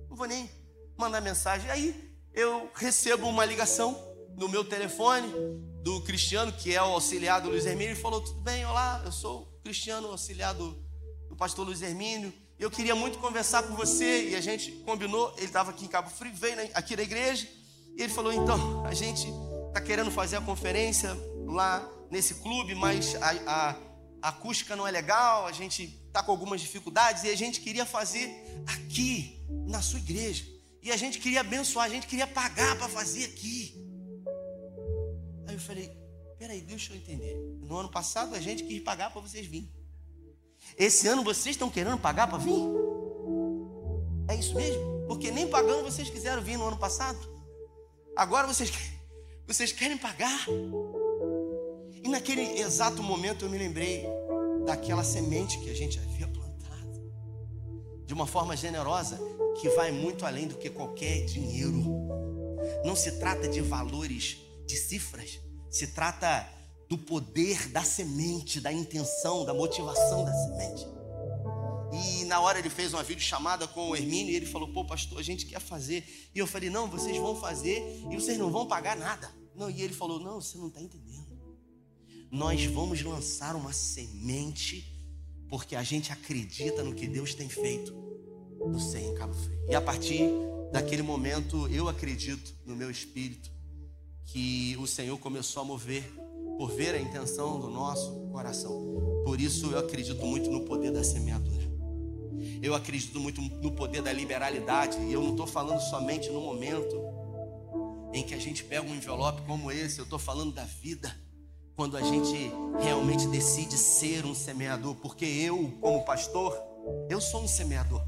[0.10, 0.50] não vou nem
[0.98, 1.70] mandar mensagem.
[1.70, 3.96] Aí eu recebo uma ligação
[4.36, 5.32] no meu telefone
[5.82, 9.12] do Cristiano, que é o auxiliar do Luiz Hermínio, e falou: Tudo bem, olá, eu
[9.12, 10.74] sou o Cristiano, auxiliar do,
[11.30, 12.34] do pastor Luiz Hermínio.
[12.60, 14.30] Eu queria muito conversar com você.
[14.30, 15.34] E a gente combinou.
[15.38, 17.48] Ele estava aqui em Cabo Frio, veio aqui na igreja.
[17.98, 19.28] E ele falou: Então, a gente
[19.68, 23.76] está querendo fazer a conferência lá nesse clube, mas a, a,
[24.24, 25.46] a acústica não é legal.
[25.46, 27.26] A gente está com algumas dificuldades.
[27.26, 28.34] E a gente queria fazer
[28.66, 30.46] aqui, na sua igreja.
[30.82, 33.76] E a gente queria abençoar, a gente queria pagar para fazer aqui.
[35.48, 35.92] Aí eu falei:
[36.38, 37.36] Peraí, deixa eu entender.
[37.62, 39.70] No ano passado a gente quis pagar para vocês virem.
[40.78, 42.64] Esse ano vocês estão querendo pagar para vir?
[44.30, 45.06] É isso mesmo?
[45.08, 47.20] Porque nem pagando vocês quiseram vir no ano passado.
[48.16, 48.72] Agora vocês,
[49.46, 50.46] vocês querem pagar.
[52.04, 54.06] E naquele exato momento eu me lembrei
[54.66, 57.12] daquela semente que a gente havia plantado.
[58.06, 59.20] De uma forma generosa
[59.60, 61.82] que vai muito além do que qualquer dinheiro.
[62.84, 65.40] Não se trata de valores, de cifras.
[65.70, 66.48] Se trata
[66.90, 70.86] do poder da semente, da intenção, da motivação da semente.
[71.94, 75.20] E na hora ele fez uma videochamada com o Hermínio e ele falou: Pô, pastor,
[75.20, 76.04] a gente quer fazer.
[76.34, 79.30] E eu falei: Não, vocês vão fazer e vocês não vão pagar nada.
[79.56, 81.03] Não, e ele falou: Não, você não está entendendo.
[82.34, 84.92] Nós vamos lançar uma semente
[85.48, 87.94] porque a gente acredita no que Deus tem feito
[88.60, 89.66] no Sem em Cabo Frio.
[89.70, 90.32] E a partir
[90.72, 93.52] daquele momento, eu acredito no meu espírito
[94.26, 96.12] que o Senhor começou a mover
[96.58, 99.22] por ver a intenção do nosso coração.
[99.24, 101.72] Por isso eu acredito muito no poder da semeadura.
[102.64, 104.98] Eu acredito muito no poder da liberalidade.
[105.04, 107.00] E eu não estou falando somente no momento
[108.12, 110.00] em que a gente pega um envelope como esse.
[110.00, 111.16] Eu estou falando da vida.
[111.76, 114.96] Quando a gente realmente decide ser um semeador.
[114.96, 116.56] Porque eu, como pastor,
[117.10, 118.02] eu sou um semeador.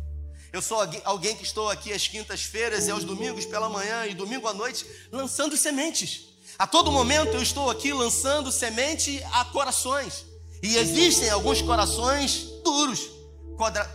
[0.54, 4.48] Eu sou alguém que estou aqui às quintas-feiras e aos domingos pela manhã e domingo
[4.48, 6.30] à noite lançando sementes.
[6.58, 10.26] A todo momento eu estou aqui lançando semente a corações.
[10.64, 13.10] E existem alguns corações duros,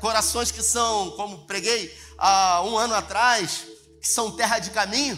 [0.00, 3.66] corações que são, como preguei há um ano atrás,
[4.00, 5.16] que são terra de caminho,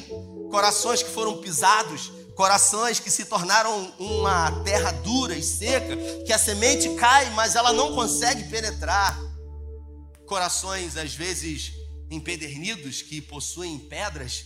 [0.50, 6.38] corações que foram pisados, corações que se tornaram uma terra dura e seca, que a
[6.38, 9.18] semente cai, mas ela não consegue penetrar.
[10.26, 11.72] Corações, às vezes,
[12.10, 14.44] empedernidos, que possuem pedras,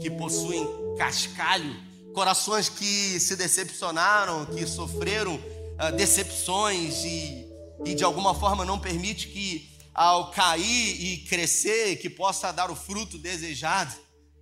[0.00, 1.76] que possuem cascalho,
[2.12, 7.46] corações que se decepcionaram, que sofreram uh, decepções e,
[7.84, 12.76] e de alguma forma não permite que ao cair e crescer, que possa dar o
[12.76, 13.94] fruto desejado.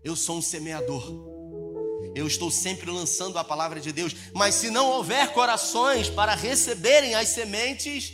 [0.02, 1.31] Eu sou um semeador.
[2.14, 7.14] Eu estou sempre lançando a palavra de Deus, mas se não houver corações para receberem
[7.14, 8.12] as sementes,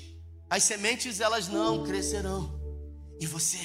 [0.48, 2.58] as sementes elas não crescerão.
[3.20, 3.58] E você?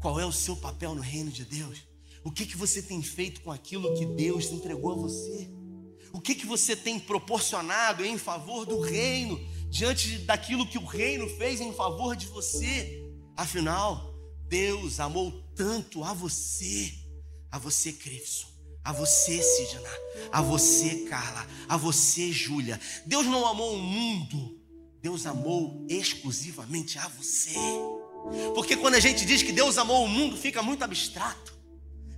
[0.00, 1.82] Qual é o seu papel no reino de Deus?
[2.24, 5.50] O que, que você tem feito com aquilo que Deus entregou a você?
[6.12, 11.28] O que, que você tem proporcionado em favor do reino, diante daquilo que o reino
[11.28, 13.02] fez em favor de você?
[13.36, 14.14] Afinal,
[14.46, 16.92] Deus amou tanto a você,
[17.50, 18.51] a você, Crefson,
[18.84, 19.88] a você, Sidna,
[20.32, 22.80] a você, Carla, a você, Júlia.
[23.06, 24.60] Deus não amou o mundo,
[25.00, 27.54] Deus amou exclusivamente a você.
[28.54, 31.52] Porque quando a gente diz que Deus amou o mundo, fica muito abstrato.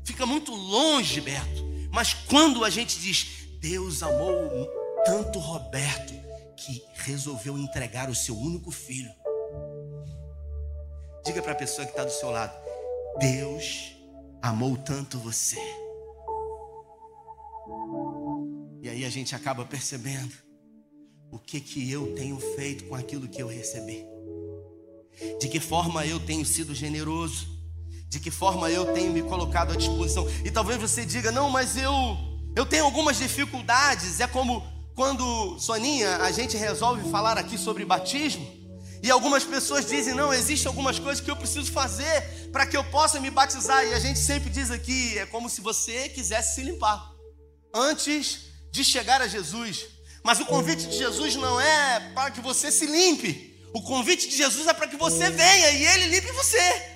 [0.04, 1.64] Fica muito longe, Beto.
[1.90, 3.26] Mas quando a gente diz,
[3.60, 4.68] Deus amou
[5.04, 6.12] tanto Roberto
[6.56, 9.10] que resolveu entregar o seu único filho.
[11.24, 12.54] Diga para a pessoa que está do seu lado:
[13.18, 13.96] Deus
[14.42, 15.83] amou tanto você.
[18.82, 20.34] E aí a gente acaba percebendo
[21.30, 24.04] o que que eu tenho feito com aquilo que eu recebi.
[25.40, 27.54] De que forma eu tenho sido generoso
[28.14, 30.24] de que forma eu tenho me colocado à disposição.
[30.44, 31.92] E talvez você diga: "Não, mas eu
[32.54, 34.20] eu tenho algumas dificuldades".
[34.20, 34.62] É como
[34.94, 38.46] quando Soninha, a gente resolve falar aqui sobre batismo,
[39.02, 42.84] e algumas pessoas dizem: "Não, existem algumas coisas que eu preciso fazer para que eu
[42.84, 43.84] possa me batizar".
[43.84, 47.13] E a gente sempre diz aqui, é como se você quisesse se limpar
[47.74, 49.86] antes de chegar a Jesus.
[50.22, 53.52] Mas o convite de Jesus não é para que você se limpe.
[53.74, 56.94] O convite de Jesus é para que você venha e ele limpe você.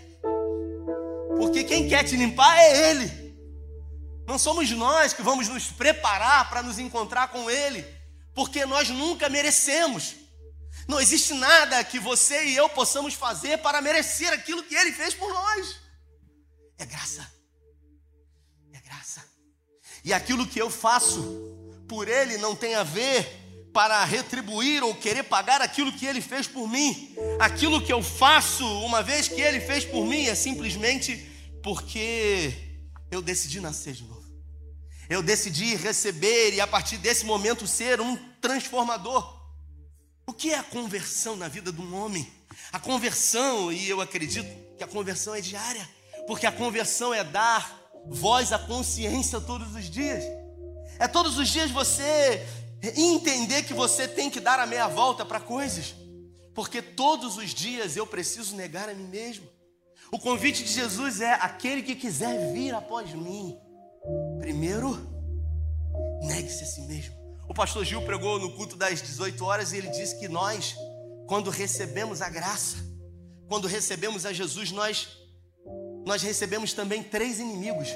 [1.38, 3.28] Porque quem quer te limpar é Ele.
[4.26, 7.86] Não somos nós que vamos nos preparar para nos encontrar com Ele,
[8.34, 10.16] porque nós nunca merecemos.
[10.86, 15.14] Não existe nada que você e eu possamos fazer para merecer aquilo que Ele fez
[15.14, 15.80] por nós.
[16.76, 17.32] É graça.
[18.72, 19.24] É graça.
[20.09, 21.20] E aquilo que eu faço
[21.86, 26.46] por Ele não tem a ver para retribuir ou querer pagar aquilo que ele fez
[26.46, 27.14] por mim.
[27.38, 31.14] Aquilo que eu faço, uma vez que ele fez por mim, é simplesmente
[31.62, 32.54] porque
[33.11, 34.24] eu decidi nascer de novo.
[35.11, 39.38] Eu decidi receber e a partir desse momento ser um transformador.
[40.26, 42.26] O que é a conversão na vida de um homem?
[42.72, 44.48] A conversão, e eu acredito
[44.78, 45.86] que a conversão é diária,
[46.26, 47.78] porque a conversão é dar
[48.11, 50.24] voz à consciência todos os dias.
[50.98, 52.46] É todos os dias você
[52.96, 55.94] entender que você tem que dar a meia volta para coisas,
[56.54, 59.46] porque todos os dias eu preciso negar a mim mesmo.
[60.11, 63.56] O convite de Jesus é: aquele que quiser vir após mim,
[64.38, 64.98] primeiro,
[66.22, 67.14] negue-se a si mesmo.
[67.48, 70.76] O pastor Gil pregou no culto das 18 horas e ele disse que nós,
[71.26, 72.76] quando recebemos a graça,
[73.48, 75.09] quando recebemos a Jesus, nós
[76.09, 77.88] nós recebemos também três inimigos.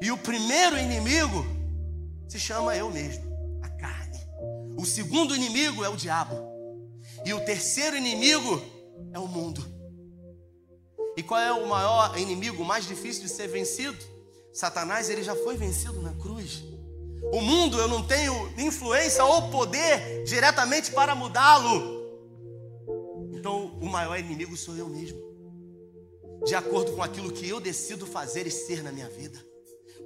[0.00, 1.44] E o primeiro inimigo
[2.28, 3.24] se chama eu mesmo,
[3.60, 4.20] a carne.
[4.78, 6.36] O segundo inimigo é o diabo.
[7.24, 8.62] E o terceiro inimigo
[9.12, 9.66] é o mundo.
[11.16, 13.98] E qual é o maior inimigo, o mais difícil de ser vencido?
[14.52, 16.62] Satanás, ele já foi vencido na cruz.
[17.32, 22.04] O mundo eu não tenho influência ou poder diretamente para mudá-lo.
[23.32, 25.33] Então, o maior inimigo sou eu mesmo.
[26.44, 29.38] De acordo com aquilo que eu decido fazer e ser na minha vida.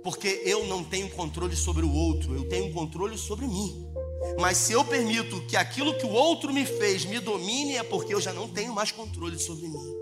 [0.03, 3.93] Porque eu não tenho controle sobre o outro, eu tenho controle sobre mim.
[4.39, 8.15] Mas se eu permito que aquilo que o outro me fez me domine, é porque
[8.15, 9.97] eu já não tenho mais controle sobre mim.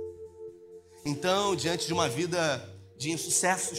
[1.04, 3.78] Então, diante de uma vida de insucessos,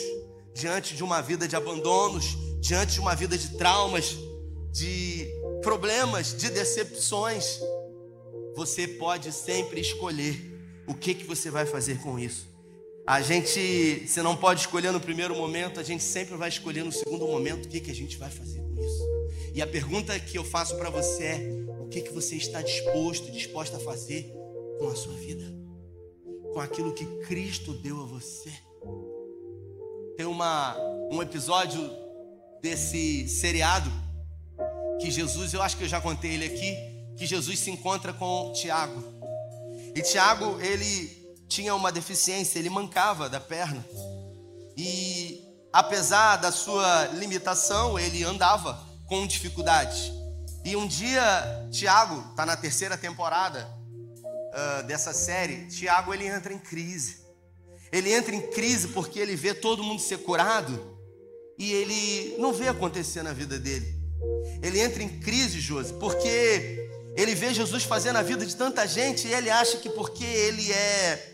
[0.54, 4.18] diante de uma vida de abandonos, diante de uma vida de traumas,
[4.72, 5.30] de
[5.62, 7.60] problemas, de decepções,
[8.56, 10.57] você pode sempre escolher
[10.88, 12.48] o que, que você vai fazer com isso.
[13.06, 16.92] A gente, você não pode escolher no primeiro momento, a gente sempre vai escolher no
[16.92, 19.08] segundo momento o que, que a gente vai fazer com isso.
[19.54, 21.40] E a pergunta que eu faço para você é:
[21.80, 24.30] o que, que você está disposto, disposta a fazer
[24.78, 25.46] com a sua vida?
[26.54, 28.52] Com aquilo que Cristo deu a você?
[30.18, 30.78] Tem uma,
[31.12, 31.90] um episódio
[32.62, 33.90] desse seriado
[35.00, 36.76] que Jesus, eu acho que eu já contei ele aqui,
[37.16, 39.17] que Jesus se encontra com Tiago.
[39.98, 41.10] E Tiago, ele
[41.48, 43.84] tinha uma deficiência, ele mancava da perna.
[44.78, 45.44] E
[45.74, 50.12] apesar da sua limitação, ele andava com dificuldades.
[50.64, 53.68] E um dia, Tiago, está na terceira temporada
[54.54, 57.26] uh, dessa série, Tiago ele entra em crise.
[57.92, 60.96] Ele entra em crise porque ele vê todo mundo ser curado
[61.58, 63.96] e ele não vê acontecer na vida dele.
[64.62, 66.87] Ele entra em crise, Josi, porque
[67.18, 70.72] ele vê Jesus fazendo a vida de tanta gente e ele acha que porque ele
[70.72, 71.34] é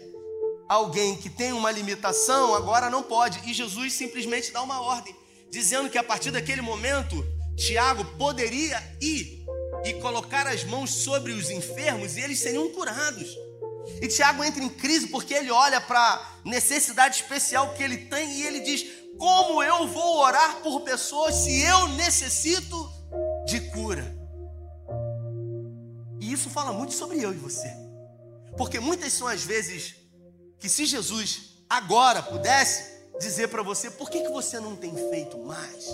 [0.70, 3.42] alguém que tem uma limitação, agora não pode.
[3.46, 5.14] E Jesus simplesmente dá uma ordem,
[5.52, 7.22] dizendo que a partir daquele momento,
[7.58, 9.46] Tiago poderia ir
[9.84, 13.38] e colocar as mãos sobre os enfermos e eles seriam curados.
[14.02, 18.40] E Tiago entra em crise porque ele olha para a necessidade especial que ele tem
[18.40, 18.86] e ele diz:
[19.18, 22.90] Como eu vou orar por pessoas se eu necessito
[23.46, 24.23] de cura?
[26.34, 27.72] Isso fala muito sobre eu e você.
[28.58, 29.96] Porque muitas são as vezes
[30.60, 35.38] que se Jesus agora pudesse dizer para você, por que, que você não tem feito
[35.38, 35.86] mais?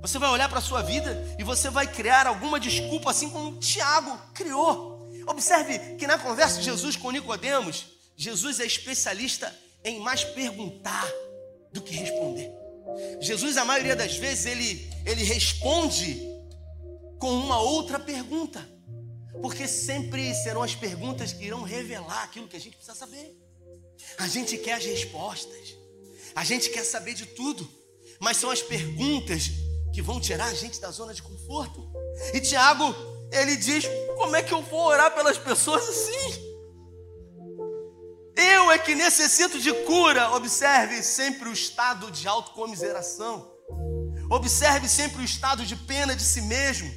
[0.00, 3.58] Você vai olhar para a sua vida e você vai criar alguma desculpa, assim como
[3.58, 5.08] Tiago criou.
[5.26, 11.10] Observe que na conversa de Jesus com Nicodemos, Jesus é especialista em mais perguntar
[11.72, 12.52] do que responder.
[13.20, 16.22] Jesus, a maioria das vezes, ele, ele responde
[17.18, 18.73] com uma outra pergunta.
[19.40, 23.36] Porque sempre serão as perguntas que irão revelar aquilo que a gente precisa saber.
[24.18, 25.76] A gente quer as respostas,
[26.34, 27.68] a gente quer saber de tudo,
[28.20, 29.50] mas são as perguntas
[29.92, 31.88] que vão tirar a gente da zona de conforto.
[32.32, 32.94] E Tiago,
[33.32, 33.84] ele diz:
[34.16, 36.54] Como é que eu vou orar pelas pessoas assim?
[38.36, 40.32] Eu é que necessito de cura.
[40.32, 43.52] Observe sempre o estado de autocomiseração.
[44.28, 46.90] Observe sempre o estado de pena de si mesmo.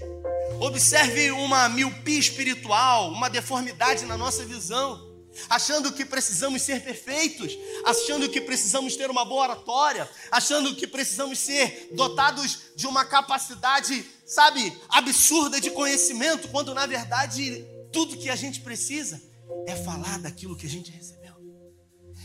[0.60, 5.08] Observe uma miopia espiritual, uma deformidade na nossa visão
[5.49, 11.39] achando que precisamos ser perfeitos, achando que precisamos ter uma boa oratória, achando que precisamos
[11.39, 18.36] ser dotados de uma capacidade, sabe, absurda de conhecimento, quando na verdade tudo que a
[18.36, 19.22] gente precisa
[19.66, 21.36] é falar daquilo que a gente recebeu.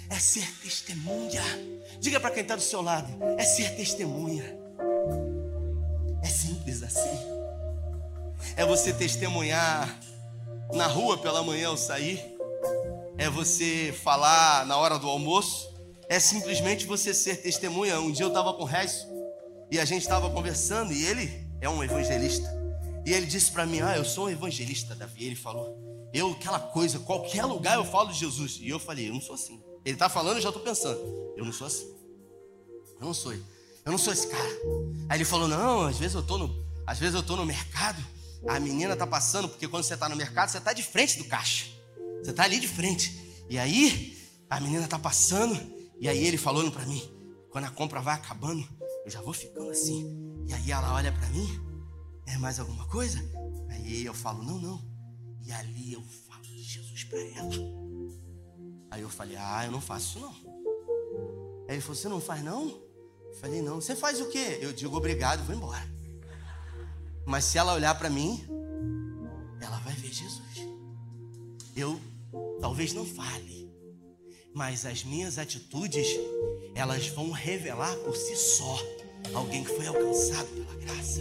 [0.09, 1.43] É ser testemunha.
[1.99, 3.09] Diga para quem está do seu lado:
[3.39, 4.45] é ser testemunha.
[6.23, 7.32] É simples assim.
[8.57, 9.99] É você testemunhar
[10.73, 12.33] na rua pela manhã ao sair
[13.23, 15.73] é você falar na hora do almoço,
[16.09, 18.01] é simplesmente você ser testemunha.
[18.01, 19.07] Um dia eu estava com o Reis
[19.71, 22.49] e a gente estava conversando e ele é um evangelista.
[23.07, 25.25] E ele disse para mim: Ah, eu sou um evangelista, Davi.
[25.27, 28.59] Ele falou: Eu, aquela coisa, qualquer lugar eu falo de Jesus.
[28.61, 29.63] E eu falei: Eu não sou assim.
[29.85, 31.01] Ele está falando, eu já estou pensando:
[31.37, 31.87] Eu não sou assim.
[33.01, 33.33] Eu não sou.
[33.33, 34.53] Eu não sou esse cara.
[35.09, 38.05] Aí ele falou: Não, às vezes eu tô no, às vezes eu no mercado,
[38.47, 41.25] a menina tá passando, porque quando você tá no mercado, você tá de frente do
[41.25, 41.67] caixa.
[42.23, 43.45] Você tá ali de frente.
[43.49, 44.19] E aí,
[44.49, 45.59] a menina tá passando,
[46.01, 47.03] e aí ele falando para mim:
[47.51, 48.67] Quando a compra vai acabando,
[49.05, 50.45] eu já vou ficando assim.
[50.47, 51.49] E aí ela olha para mim:
[52.27, 53.19] É mais alguma coisa?
[53.71, 54.83] Aí eu falo: Não, não.
[55.45, 57.51] E ali eu falo de Jesus para ela.
[58.91, 60.33] Aí eu falei: Ah, eu não faço isso não.
[61.69, 62.93] Aí ele falou: Você não faz não?
[63.33, 63.81] Eu falei, não.
[63.81, 64.59] Você faz o quê?
[64.61, 65.92] Eu digo obrigado, vou embora.
[67.27, 68.45] Mas se ela olhar para mim,
[69.61, 70.69] ela vai ver Jesus.
[71.77, 72.01] Eu
[72.61, 73.71] talvez não fale,
[74.55, 76.07] mas as minhas atitudes,
[76.75, 78.79] elas vão revelar por si só
[79.35, 81.21] alguém que foi alcançado pela graça.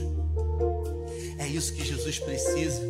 [1.40, 2.82] É isso que Jesus precisa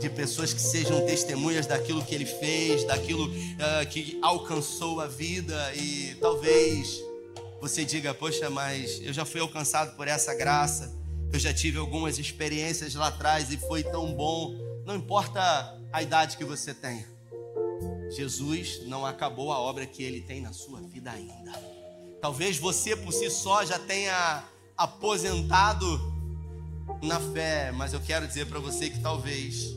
[0.00, 5.72] de pessoas que sejam testemunhas daquilo que ele fez, daquilo uh, que alcançou a vida
[5.74, 7.00] e talvez
[7.60, 10.92] você diga, poxa, mas eu já fui alcançado por essa graça,
[11.32, 14.54] eu já tive algumas experiências lá atrás e foi tão bom.
[14.84, 15.40] Não importa
[15.92, 17.06] a idade que você tenha,
[18.10, 21.52] Jesus não acabou a obra que ele tem na sua vida ainda.
[22.20, 24.44] Talvez você por si só já tenha
[24.76, 26.12] aposentado
[27.02, 29.74] na fé, mas eu quero dizer para você que talvez,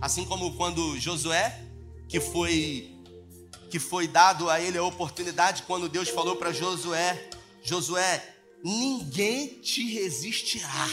[0.00, 1.60] assim como quando Josué,
[2.08, 2.88] que foi
[3.68, 7.30] que foi dado a ele a oportunidade quando Deus falou para Josué:
[7.62, 8.22] Josué,
[8.64, 10.88] ninguém te resistirá.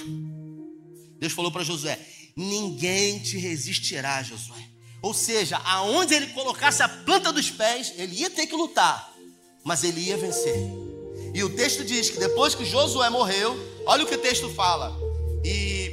[1.20, 2.00] Deus falou para Josué:
[2.36, 4.64] ninguém te resistirá, Josué.
[5.02, 9.14] Ou seja, aonde ele colocasse a planta dos pés, ele ia ter que lutar,
[9.64, 10.58] mas ele ia vencer.
[11.34, 13.56] E o texto diz que depois que Josué morreu,
[13.86, 14.98] olha o que o texto fala.
[15.44, 15.92] E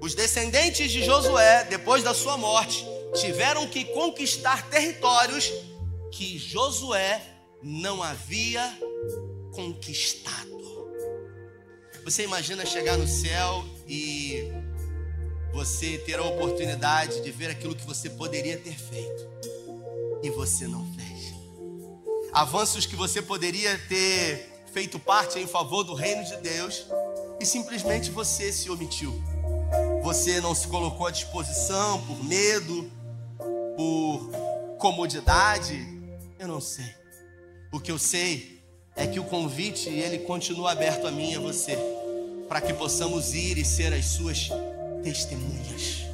[0.00, 2.84] os descendentes de Josué, depois da sua morte,
[3.20, 5.50] tiveram que conquistar territórios
[6.12, 7.20] que Josué
[7.62, 8.78] não havia
[9.52, 10.57] conquistado.
[12.08, 14.50] Você imagina chegar no céu e
[15.52, 19.28] você ter a oportunidade de ver aquilo que você poderia ter feito
[20.22, 21.34] e você não fez.
[22.32, 26.86] Avanços que você poderia ter feito parte em favor do reino de Deus
[27.38, 29.12] e simplesmente você se omitiu.
[30.02, 32.90] Você não se colocou à disposição por medo,
[33.76, 34.30] por
[34.78, 35.86] comodidade,
[36.38, 36.90] eu não sei.
[37.70, 38.57] O que eu sei
[38.98, 41.78] é que o convite ele continua aberto a mim e a você,
[42.48, 44.50] para que possamos ir e ser as suas
[45.04, 46.04] testemunhas.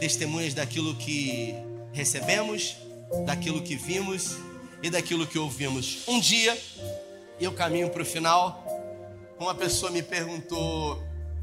[0.00, 1.54] Testemunhas daquilo que
[1.92, 2.76] recebemos,
[3.26, 4.36] daquilo que vimos
[4.82, 6.04] e daquilo que ouvimos.
[6.08, 6.56] Um dia,
[7.38, 8.64] eu caminho para o final,
[9.38, 11.02] uma pessoa me perguntou: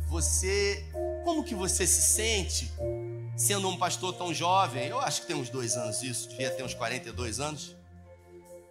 [0.09, 0.83] "Você,
[1.23, 2.71] como que você se sente
[3.37, 6.63] sendo um pastor tão jovem?" Eu acho que tem uns dois anos isso, devia ter
[6.63, 7.75] uns 42 anos.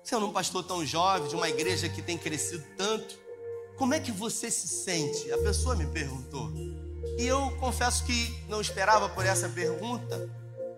[0.04, 3.18] Sendo um pastor tão jovem, de uma igreja que tem crescido tanto,
[3.76, 5.30] como é que você se sente?
[5.32, 6.52] A pessoa me perguntou.
[7.18, 10.30] E eu confesso que não esperava por essa pergunta.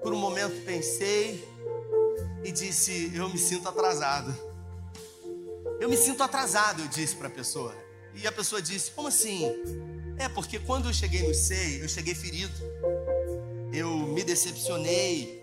[0.02, 1.46] Por um momento pensei
[2.44, 4.34] e disse: Eu me sinto atrasado.
[5.80, 7.74] Eu me sinto atrasado, eu disse para a pessoa.
[8.14, 9.44] E a pessoa disse: Como assim?
[10.18, 12.54] É porque quando eu cheguei no SEI, eu cheguei ferido.
[13.72, 15.42] Eu me decepcionei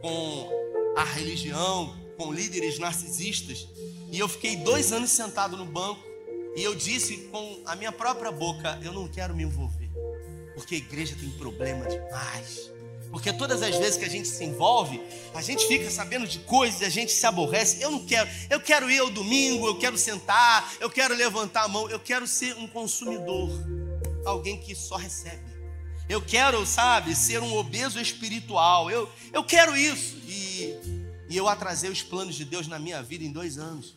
[0.00, 0.48] com
[0.96, 3.68] a religião, com líderes narcisistas.
[4.10, 6.02] E eu fiquei dois anos sentado no banco.
[6.56, 9.90] E eu disse com a minha própria boca: Eu não quero me envolver.
[10.54, 12.70] Porque a igreja tem problema demais.
[13.10, 15.00] Porque todas as vezes que a gente se envolve,
[15.34, 17.80] a gente fica sabendo de coisas, a gente se aborrece.
[17.80, 18.28] Eu não quero.
[18.50, 22.26] Eu quero ir ao domingo, eu quero sentar, eu quero levantar a mão, eu quero
[22.26, 23.50] ser um consumidor.
[24.24, 25.44] Alguém que só recebe.
[26.08, 28.90] Eu quero, sabe, ser um obeso espiritual.
[28.90, 30.16] Eu, eu quero isso.
[30.26, 33.96] E e eu atrasei os planos de Deus na minha vida em dois anos.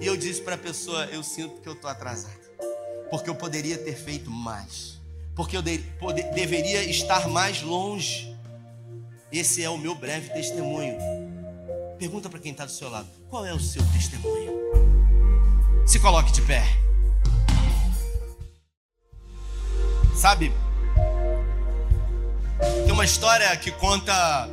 [0.00, 2.40] E eu disse para a pessoa: Eu sinto que eu estou atrasado.
[3.10, 4.98] Porque eu poderia ter feito mais.
[5.34, 5.78] Porque eu de,
[6.34, 8.34] deveria estar mais longe.
[9.30, 10.96] Esse é o meu breve testemunho.
[11.98, 14.52] Pergunta para quem está do seu lado: Qual é o seu testemunho?
[15.86, 16.64] Se coloque de pé.
[20.16, 20.52] Sabe,
[22.84, 24.48] tem uma história que conta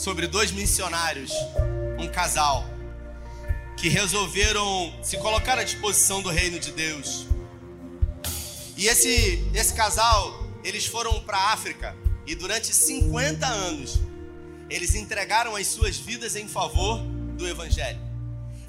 [0.00, 1.30] sobre dois missionários,
[1.98, 2.64] um casal,
[3.76, 7.26] que resolveram se colocar à disposição do reino de Deus.
[8.78, 11.94] E esse, esse casal, eles foram para a África
[12.26, 14.00] e durante 50 anos
[14.70, 17.02] eles entregaram as suas vidas em favor
[17.36, 18.00] do Evangelho.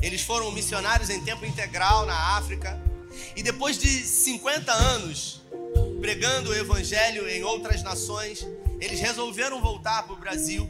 [0.02, 2.78] Eles foram missionários em tempo integral na África
[3.38, 5.42] e depois de 50 anos
[6.02, 8.46] pregando o Evangelho em outras nações,
[8.82, 10.70] eles resolveram voltar para o Brasil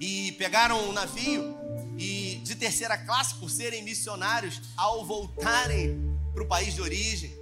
[0.00, 1.54] e pegaram um navio
[1.98, 6.00] e de terceira classe por serem missionários ao voltarem
[6.32, 7.38] para o país de origem.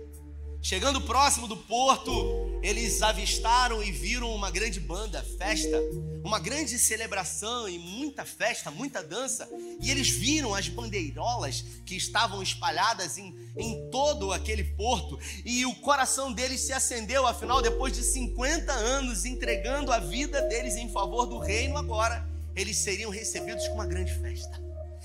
[0.61, 5.81] Chegando próximo do porto, eles avistaram e viram uma grande banda, festa,
[6.25, 9.49] uma grande celebração e muita festa, muita dança.
[9.81, 15.17] E eles viram as bandeirolas que estavam espalhadas em, em todo aquele porto.
[15.45, 20.75] E o coração deles se acendeu, afinal, depois de 50 anos entregando a vida deles
[20.75, 22.29] em favor do reino, agora
[22.61, 24.61] eles seriam recebidos com uma grande festa.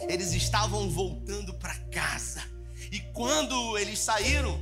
[0.10, 2.44] Eles estavam voltando para casa.
[2.92, 4.60] E quando eles saíram,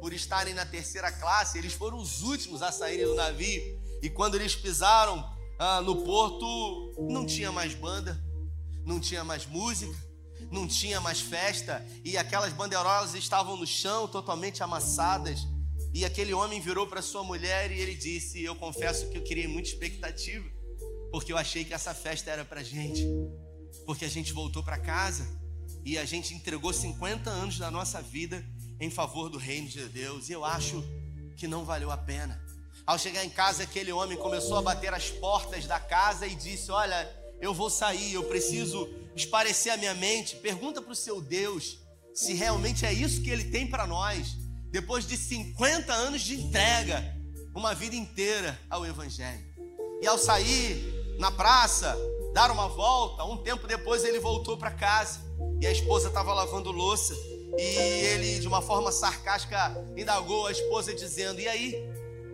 [0.00, 3.80] por estarem na terceira classe, eles foram os últimos a saírem do navio.
[4.02, 5.24] E quando eles pisaram
[5.58, 8.20] ah, no porto, não tinha mais banda,
[8.84, 9.94] não tinha mais música,
[10.50, 15.46] não tinha mais festa, e aquelas bandeirolas estavam no chão, totalmente amassadas.
[15.94, 19.46] E aquele homem virou para sua mulher e ele disse: Eu confesso que eu criei
[19.46, 20.48] muita expectativa,
[21.12, 23.06] porque eu achei que essa festa era para gente,
[23.84, 25.28] porque a gente voltou para casa
[25.84, 28.42] e a gente entregou 50 anos da nossa vida
[28.80, 30.30] em favor do reino de Deus.
[30.30, 30.82] E eu acho
[31.36, 32.42] que não valeu a pena.
[32.86, 36.70] Ao chegar em casa, aquele homem começou a bater as portas da casa e disse:
[36.70, 37.08] Olha,
[37.40, 40.36] eu vou sair, eu preciso esparecer a minha mente.
[40.36, 41.78] Pergunta para o seu Deus
[42.14, 44.36] se realmente é isso que ele tem para nós,
[44.70, 47.16] depois de 50 anos de entrega,
[47.54, 49.44] uma vida inteira ao Evangelho.
[50.00, 51.96] E ao sair na praça,
[52.32, 55.20] dar uma volta, um tempo depois ele voltou para casa
[55.60, 57.14] e a esposa estava lavando louça.
[57.56, 61.76] E ele, de uma forma sarcástica, indagou a esposa, dizendo: E aí?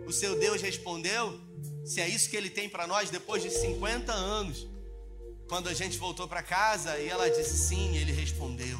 [0.07, 1.39] O seu Deus respondeu?
[1.85, 4.67] Se é isso que ele tem para nós depois de 50 anos.
[5.47, 8.79] Quando a gente voltou para casa e ela disse sim, ele respondeu.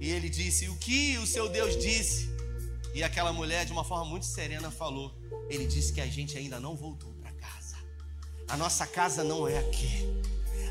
[0.00, 2.30] E ele disse: O que o seu Deus disse?
[2.94, 5.12] E aquela mulher, de uma forma muito serena, falou:
[5.48, 7.12] Ele disse que a gente ainda não voltou.
[8.48, 10.08] A nossa casa não é aqui.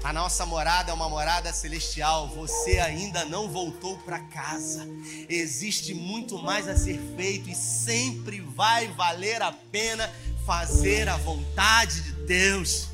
[0.03, 2.27] A nossa morada é uma morada celestial.
[2.29, 4.87] Você ainda não voltou para casa.
[5.29, 10.11] Existe muito mais a ser feito e sempre vai valer a pena
[10.45, 12.87] fazer a vontade de Deus.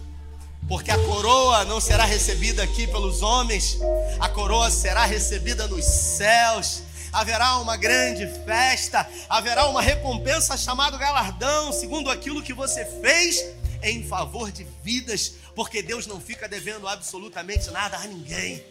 [0.68, 3.78] Porque a coroa não será recebida aqui pelos homens,
[4.20, 11.72] a coroa será recebida nos céus haverá uma grande festa, haverá uma recompensa chamada galardão,
[11.72, 13.44] segundo aquilo que você fez
[13.82, 18.64] em favor de vidas porque Deus não fica devendo absolutamente nada a ninguém.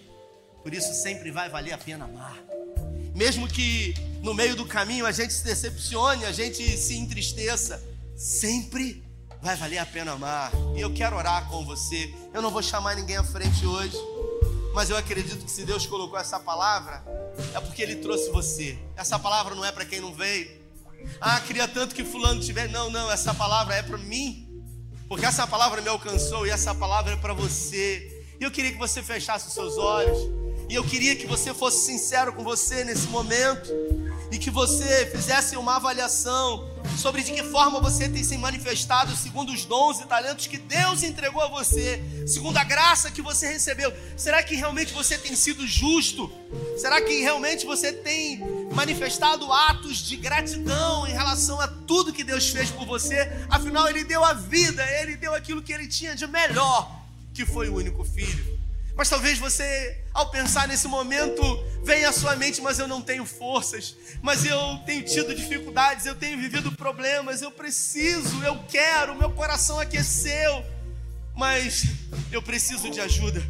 [0.62, 2.36] Por isso sempre vai valer a pena amar.
[3.14, 3.92] Mesmo que
[4.22, 7.82] no meio do caminho a gente se decepcione, a gente se entristeça,
[8.16, 9.02] sempre
[9.42, 10.52] vai valer a pena amar.
[10.76, 12.14] E eu quero orar com você.
[12.32, 13.96] Eu não vou chamar ninguém à frente hoje,
[14.74, 17.04] mas eu acredito que se Deus colocou essa palavra,
[17.52, 18.78] é porque Ele trouxe você.
[18.96, 20.50] Essa palavra não é para quem não veio.
[21.20, 22.72] Ah, queria tanto que fulano tivesse.
[22.72, 24.45] Não, não, essa palavra é para mim
[25.08, 28.24] porque essa palavra me alcançou e essa palavra é para você.
[28.40, 30.18] E eu queria que você fechasse os seus olhos.
[30.68, 33.70] E eu queria que você fosse sincero com você nesse momento.
[34.32, 39.52] E que você fizesse uma avaliação sobre de que forma você tem se manifestado segundo
[39.52, 43.92] os dons e talentos que Deus entregou a você, segundo a graça que você recebeu.
[44.16, 46.30] Será que realmente você tem sido justo?
[46.76, 48.40] Será que realmente você tem
[48.72, 53.30] manifestado atos de gratidão em relação a tudo que Deus fez por você?
[53.48, 57.02] Afinal, Ele deu a vida, Ele deu aquilo que Ele tinha de melhor,
[57.34, 58.55] que foi o único filho.
[58.96, 61.42] Mas talvez você, ao pensar nesse momento,
[61.84, 66.14] venha à sua mente, mas eu não tenho forças, mas eu tenho tido dificuldades, eu
[66.14, 70.64] tenho vivido problemas, eu preciso, eu quero, meu coração aqueceu,
[71.34, 71.84] mas
[72.32, 73.42] eu preciso de ajuda.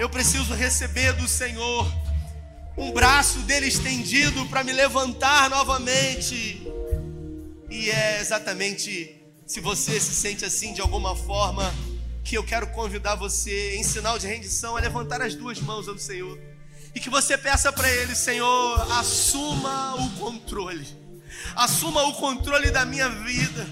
[0.00, 1.86] Eu preciso receber do Senhor
[2.76, 6.62] um braço dele estendido para me levantar novamente.
[7.68, 11.74] E é exatamente se você se sente assim de alguma forma,
[12.28, 15.96] que eu quero convidar você, em sinal de rendição, a levantar as duas mãos ao
[15.96, 16.38] Senhor.
[16.94, 20.86] E que você peça para Ele, Senhor, assuma o controle.
[21.56, 23.66] Assuma o controle da minha vida.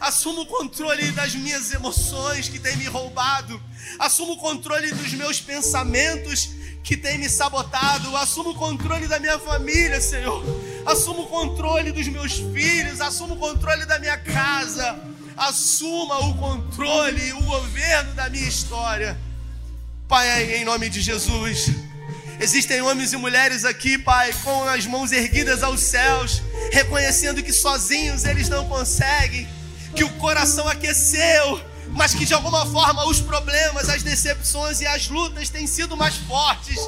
[0.00, 3.62] Assuma o controle das minhas emoções que tem me roubado.
[3.98, 6.48] Assuma o controle dos meus pensamentos
[6.82, 8.16] que tem me sabotado.
[8.16, 10.42] Assuma o controle da minha família, Senhor.
[10.86, 13.02] Assuma o controle dos meus filhos.
[13.02, 19.16] Assuma o controle da minha casa assuma o controle, o governo da minha história.
[20.08, 21.70] Pai, em nome de Jesus.
[22.38, 28.24] Existem homens e mulheres aqui, Pai, com as mãos erguidas aos céus, reconhecendo que sozinhos
[28.24, 29.48] eles não conseguem,
[29.94, 35.08] que o coração aqueceu, mas que de alguma forma os problemas, as decepções e as
[35.08, 36.78] lutas têm sido mais fortes.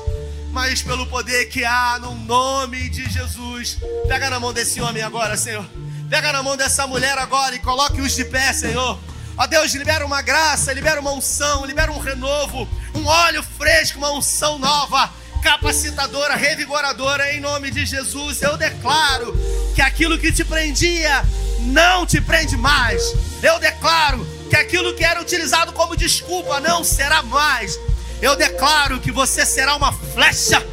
[0.52, 5.36] Mas pelo poder que há no nome de Jesus, pega na mão desse homem agora,
[5.36, 5.64] Senhor.
[6.08, 8.98] Pega na mão dessa mulher agora e coloque-os de pé, Senhor.
[9.36, 14.10] Ó Deus, libera uma graça, libera uma unção, libera um renovo, um óleo fresco, uma
[14.12, 18.40] unção nova, capacitadora, revigoradora, em nome de Jesus.
[18.40, 19.38] Eu declaro
[19.74, 21.22] que aquilo que te prendia
[21.60, 23.02] não te prende mais.
[23.42, 27.78] Eu declaro que aquilo que era utilizado como desculpa não será mais.
[28.22, 30.66] Eu declaro que você será uma flecha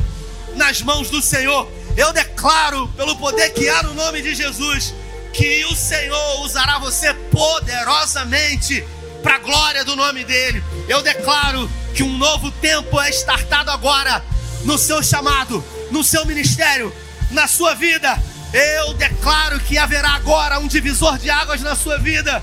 [0.55, 1.69] nas mãos do Senhor.
[1.97, 4.93] Eu declaro, pelo poder que há no nome de Jesus,
[5.35, 8.81] que o Senhor usará você poderosamente
[9.21, 10.63] para a glória do nome dEle.
[10.87, 14.23] Eu declaro que um novo tempo é startado agora
[14.63, 15.61] no seu chamado,
[15.91, 16.93] no seu ministério,
[17.31, 18.17] na sua vida.
[18.53, 22.41] Eu declaro que haverá agora um divisor de águas na sua vida,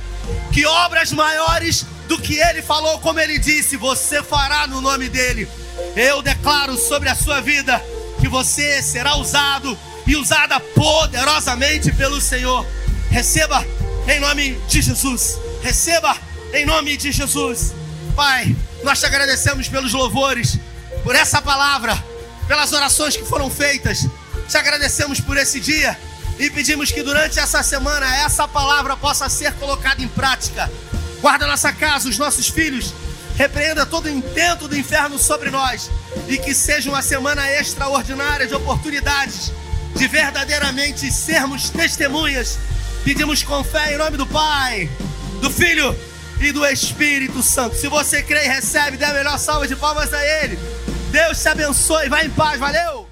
[0.52, 5.48] que obras maiores do que ele falou, como ele disse, você fará no nome dele.
[5.96, 7.82] Eu declaro sobre a sua vida
[8.20, 12.66] que você será usado e usada poderosamente pelo Senhor.
[13.12, 13.62] Receba
[14.08, 15.38] em nome de Jesus.
[15.62, 16.16] Receba
[16.54, 17.74] em nome de Jesus.
[18.16, 20.58] Pai, nós te agradecemos pelos louvores,
[21.04, 21.94] por essa palavra,
[22.48, 24.08] pelas orações que foram feitas.
[24.48, 25.96] Te agradecemos por esse dia
[26.38, 30.72] e pedimos que durante essa semana essa palavra possa ser colocada em prática.
[31.20, 32.94] Guarda nossa casa, os nossos filhos.
[33.36, 35.90] Repreenda todo o intento do inferno sobre nós
[36.28, 39.52] e que seja uma semana extraordinária de oportunidades
[39.94, 42.58] de verdadeiramente sermos testemunhas.
[43.04, 44.88] Pedimos com fé em nome do Pai,
[45.40, 45.96] do Filho
[46.40, 47.76] e do Espírito Santo.
[47.76, 50.58] Se você crê e recebe, dê a melhor salva de palmas a Ele.
[51.10, 52.08] Deus te abençoe.
[52.08, 52.60] Vai em paz.
[52.60, 53.11] Valeu!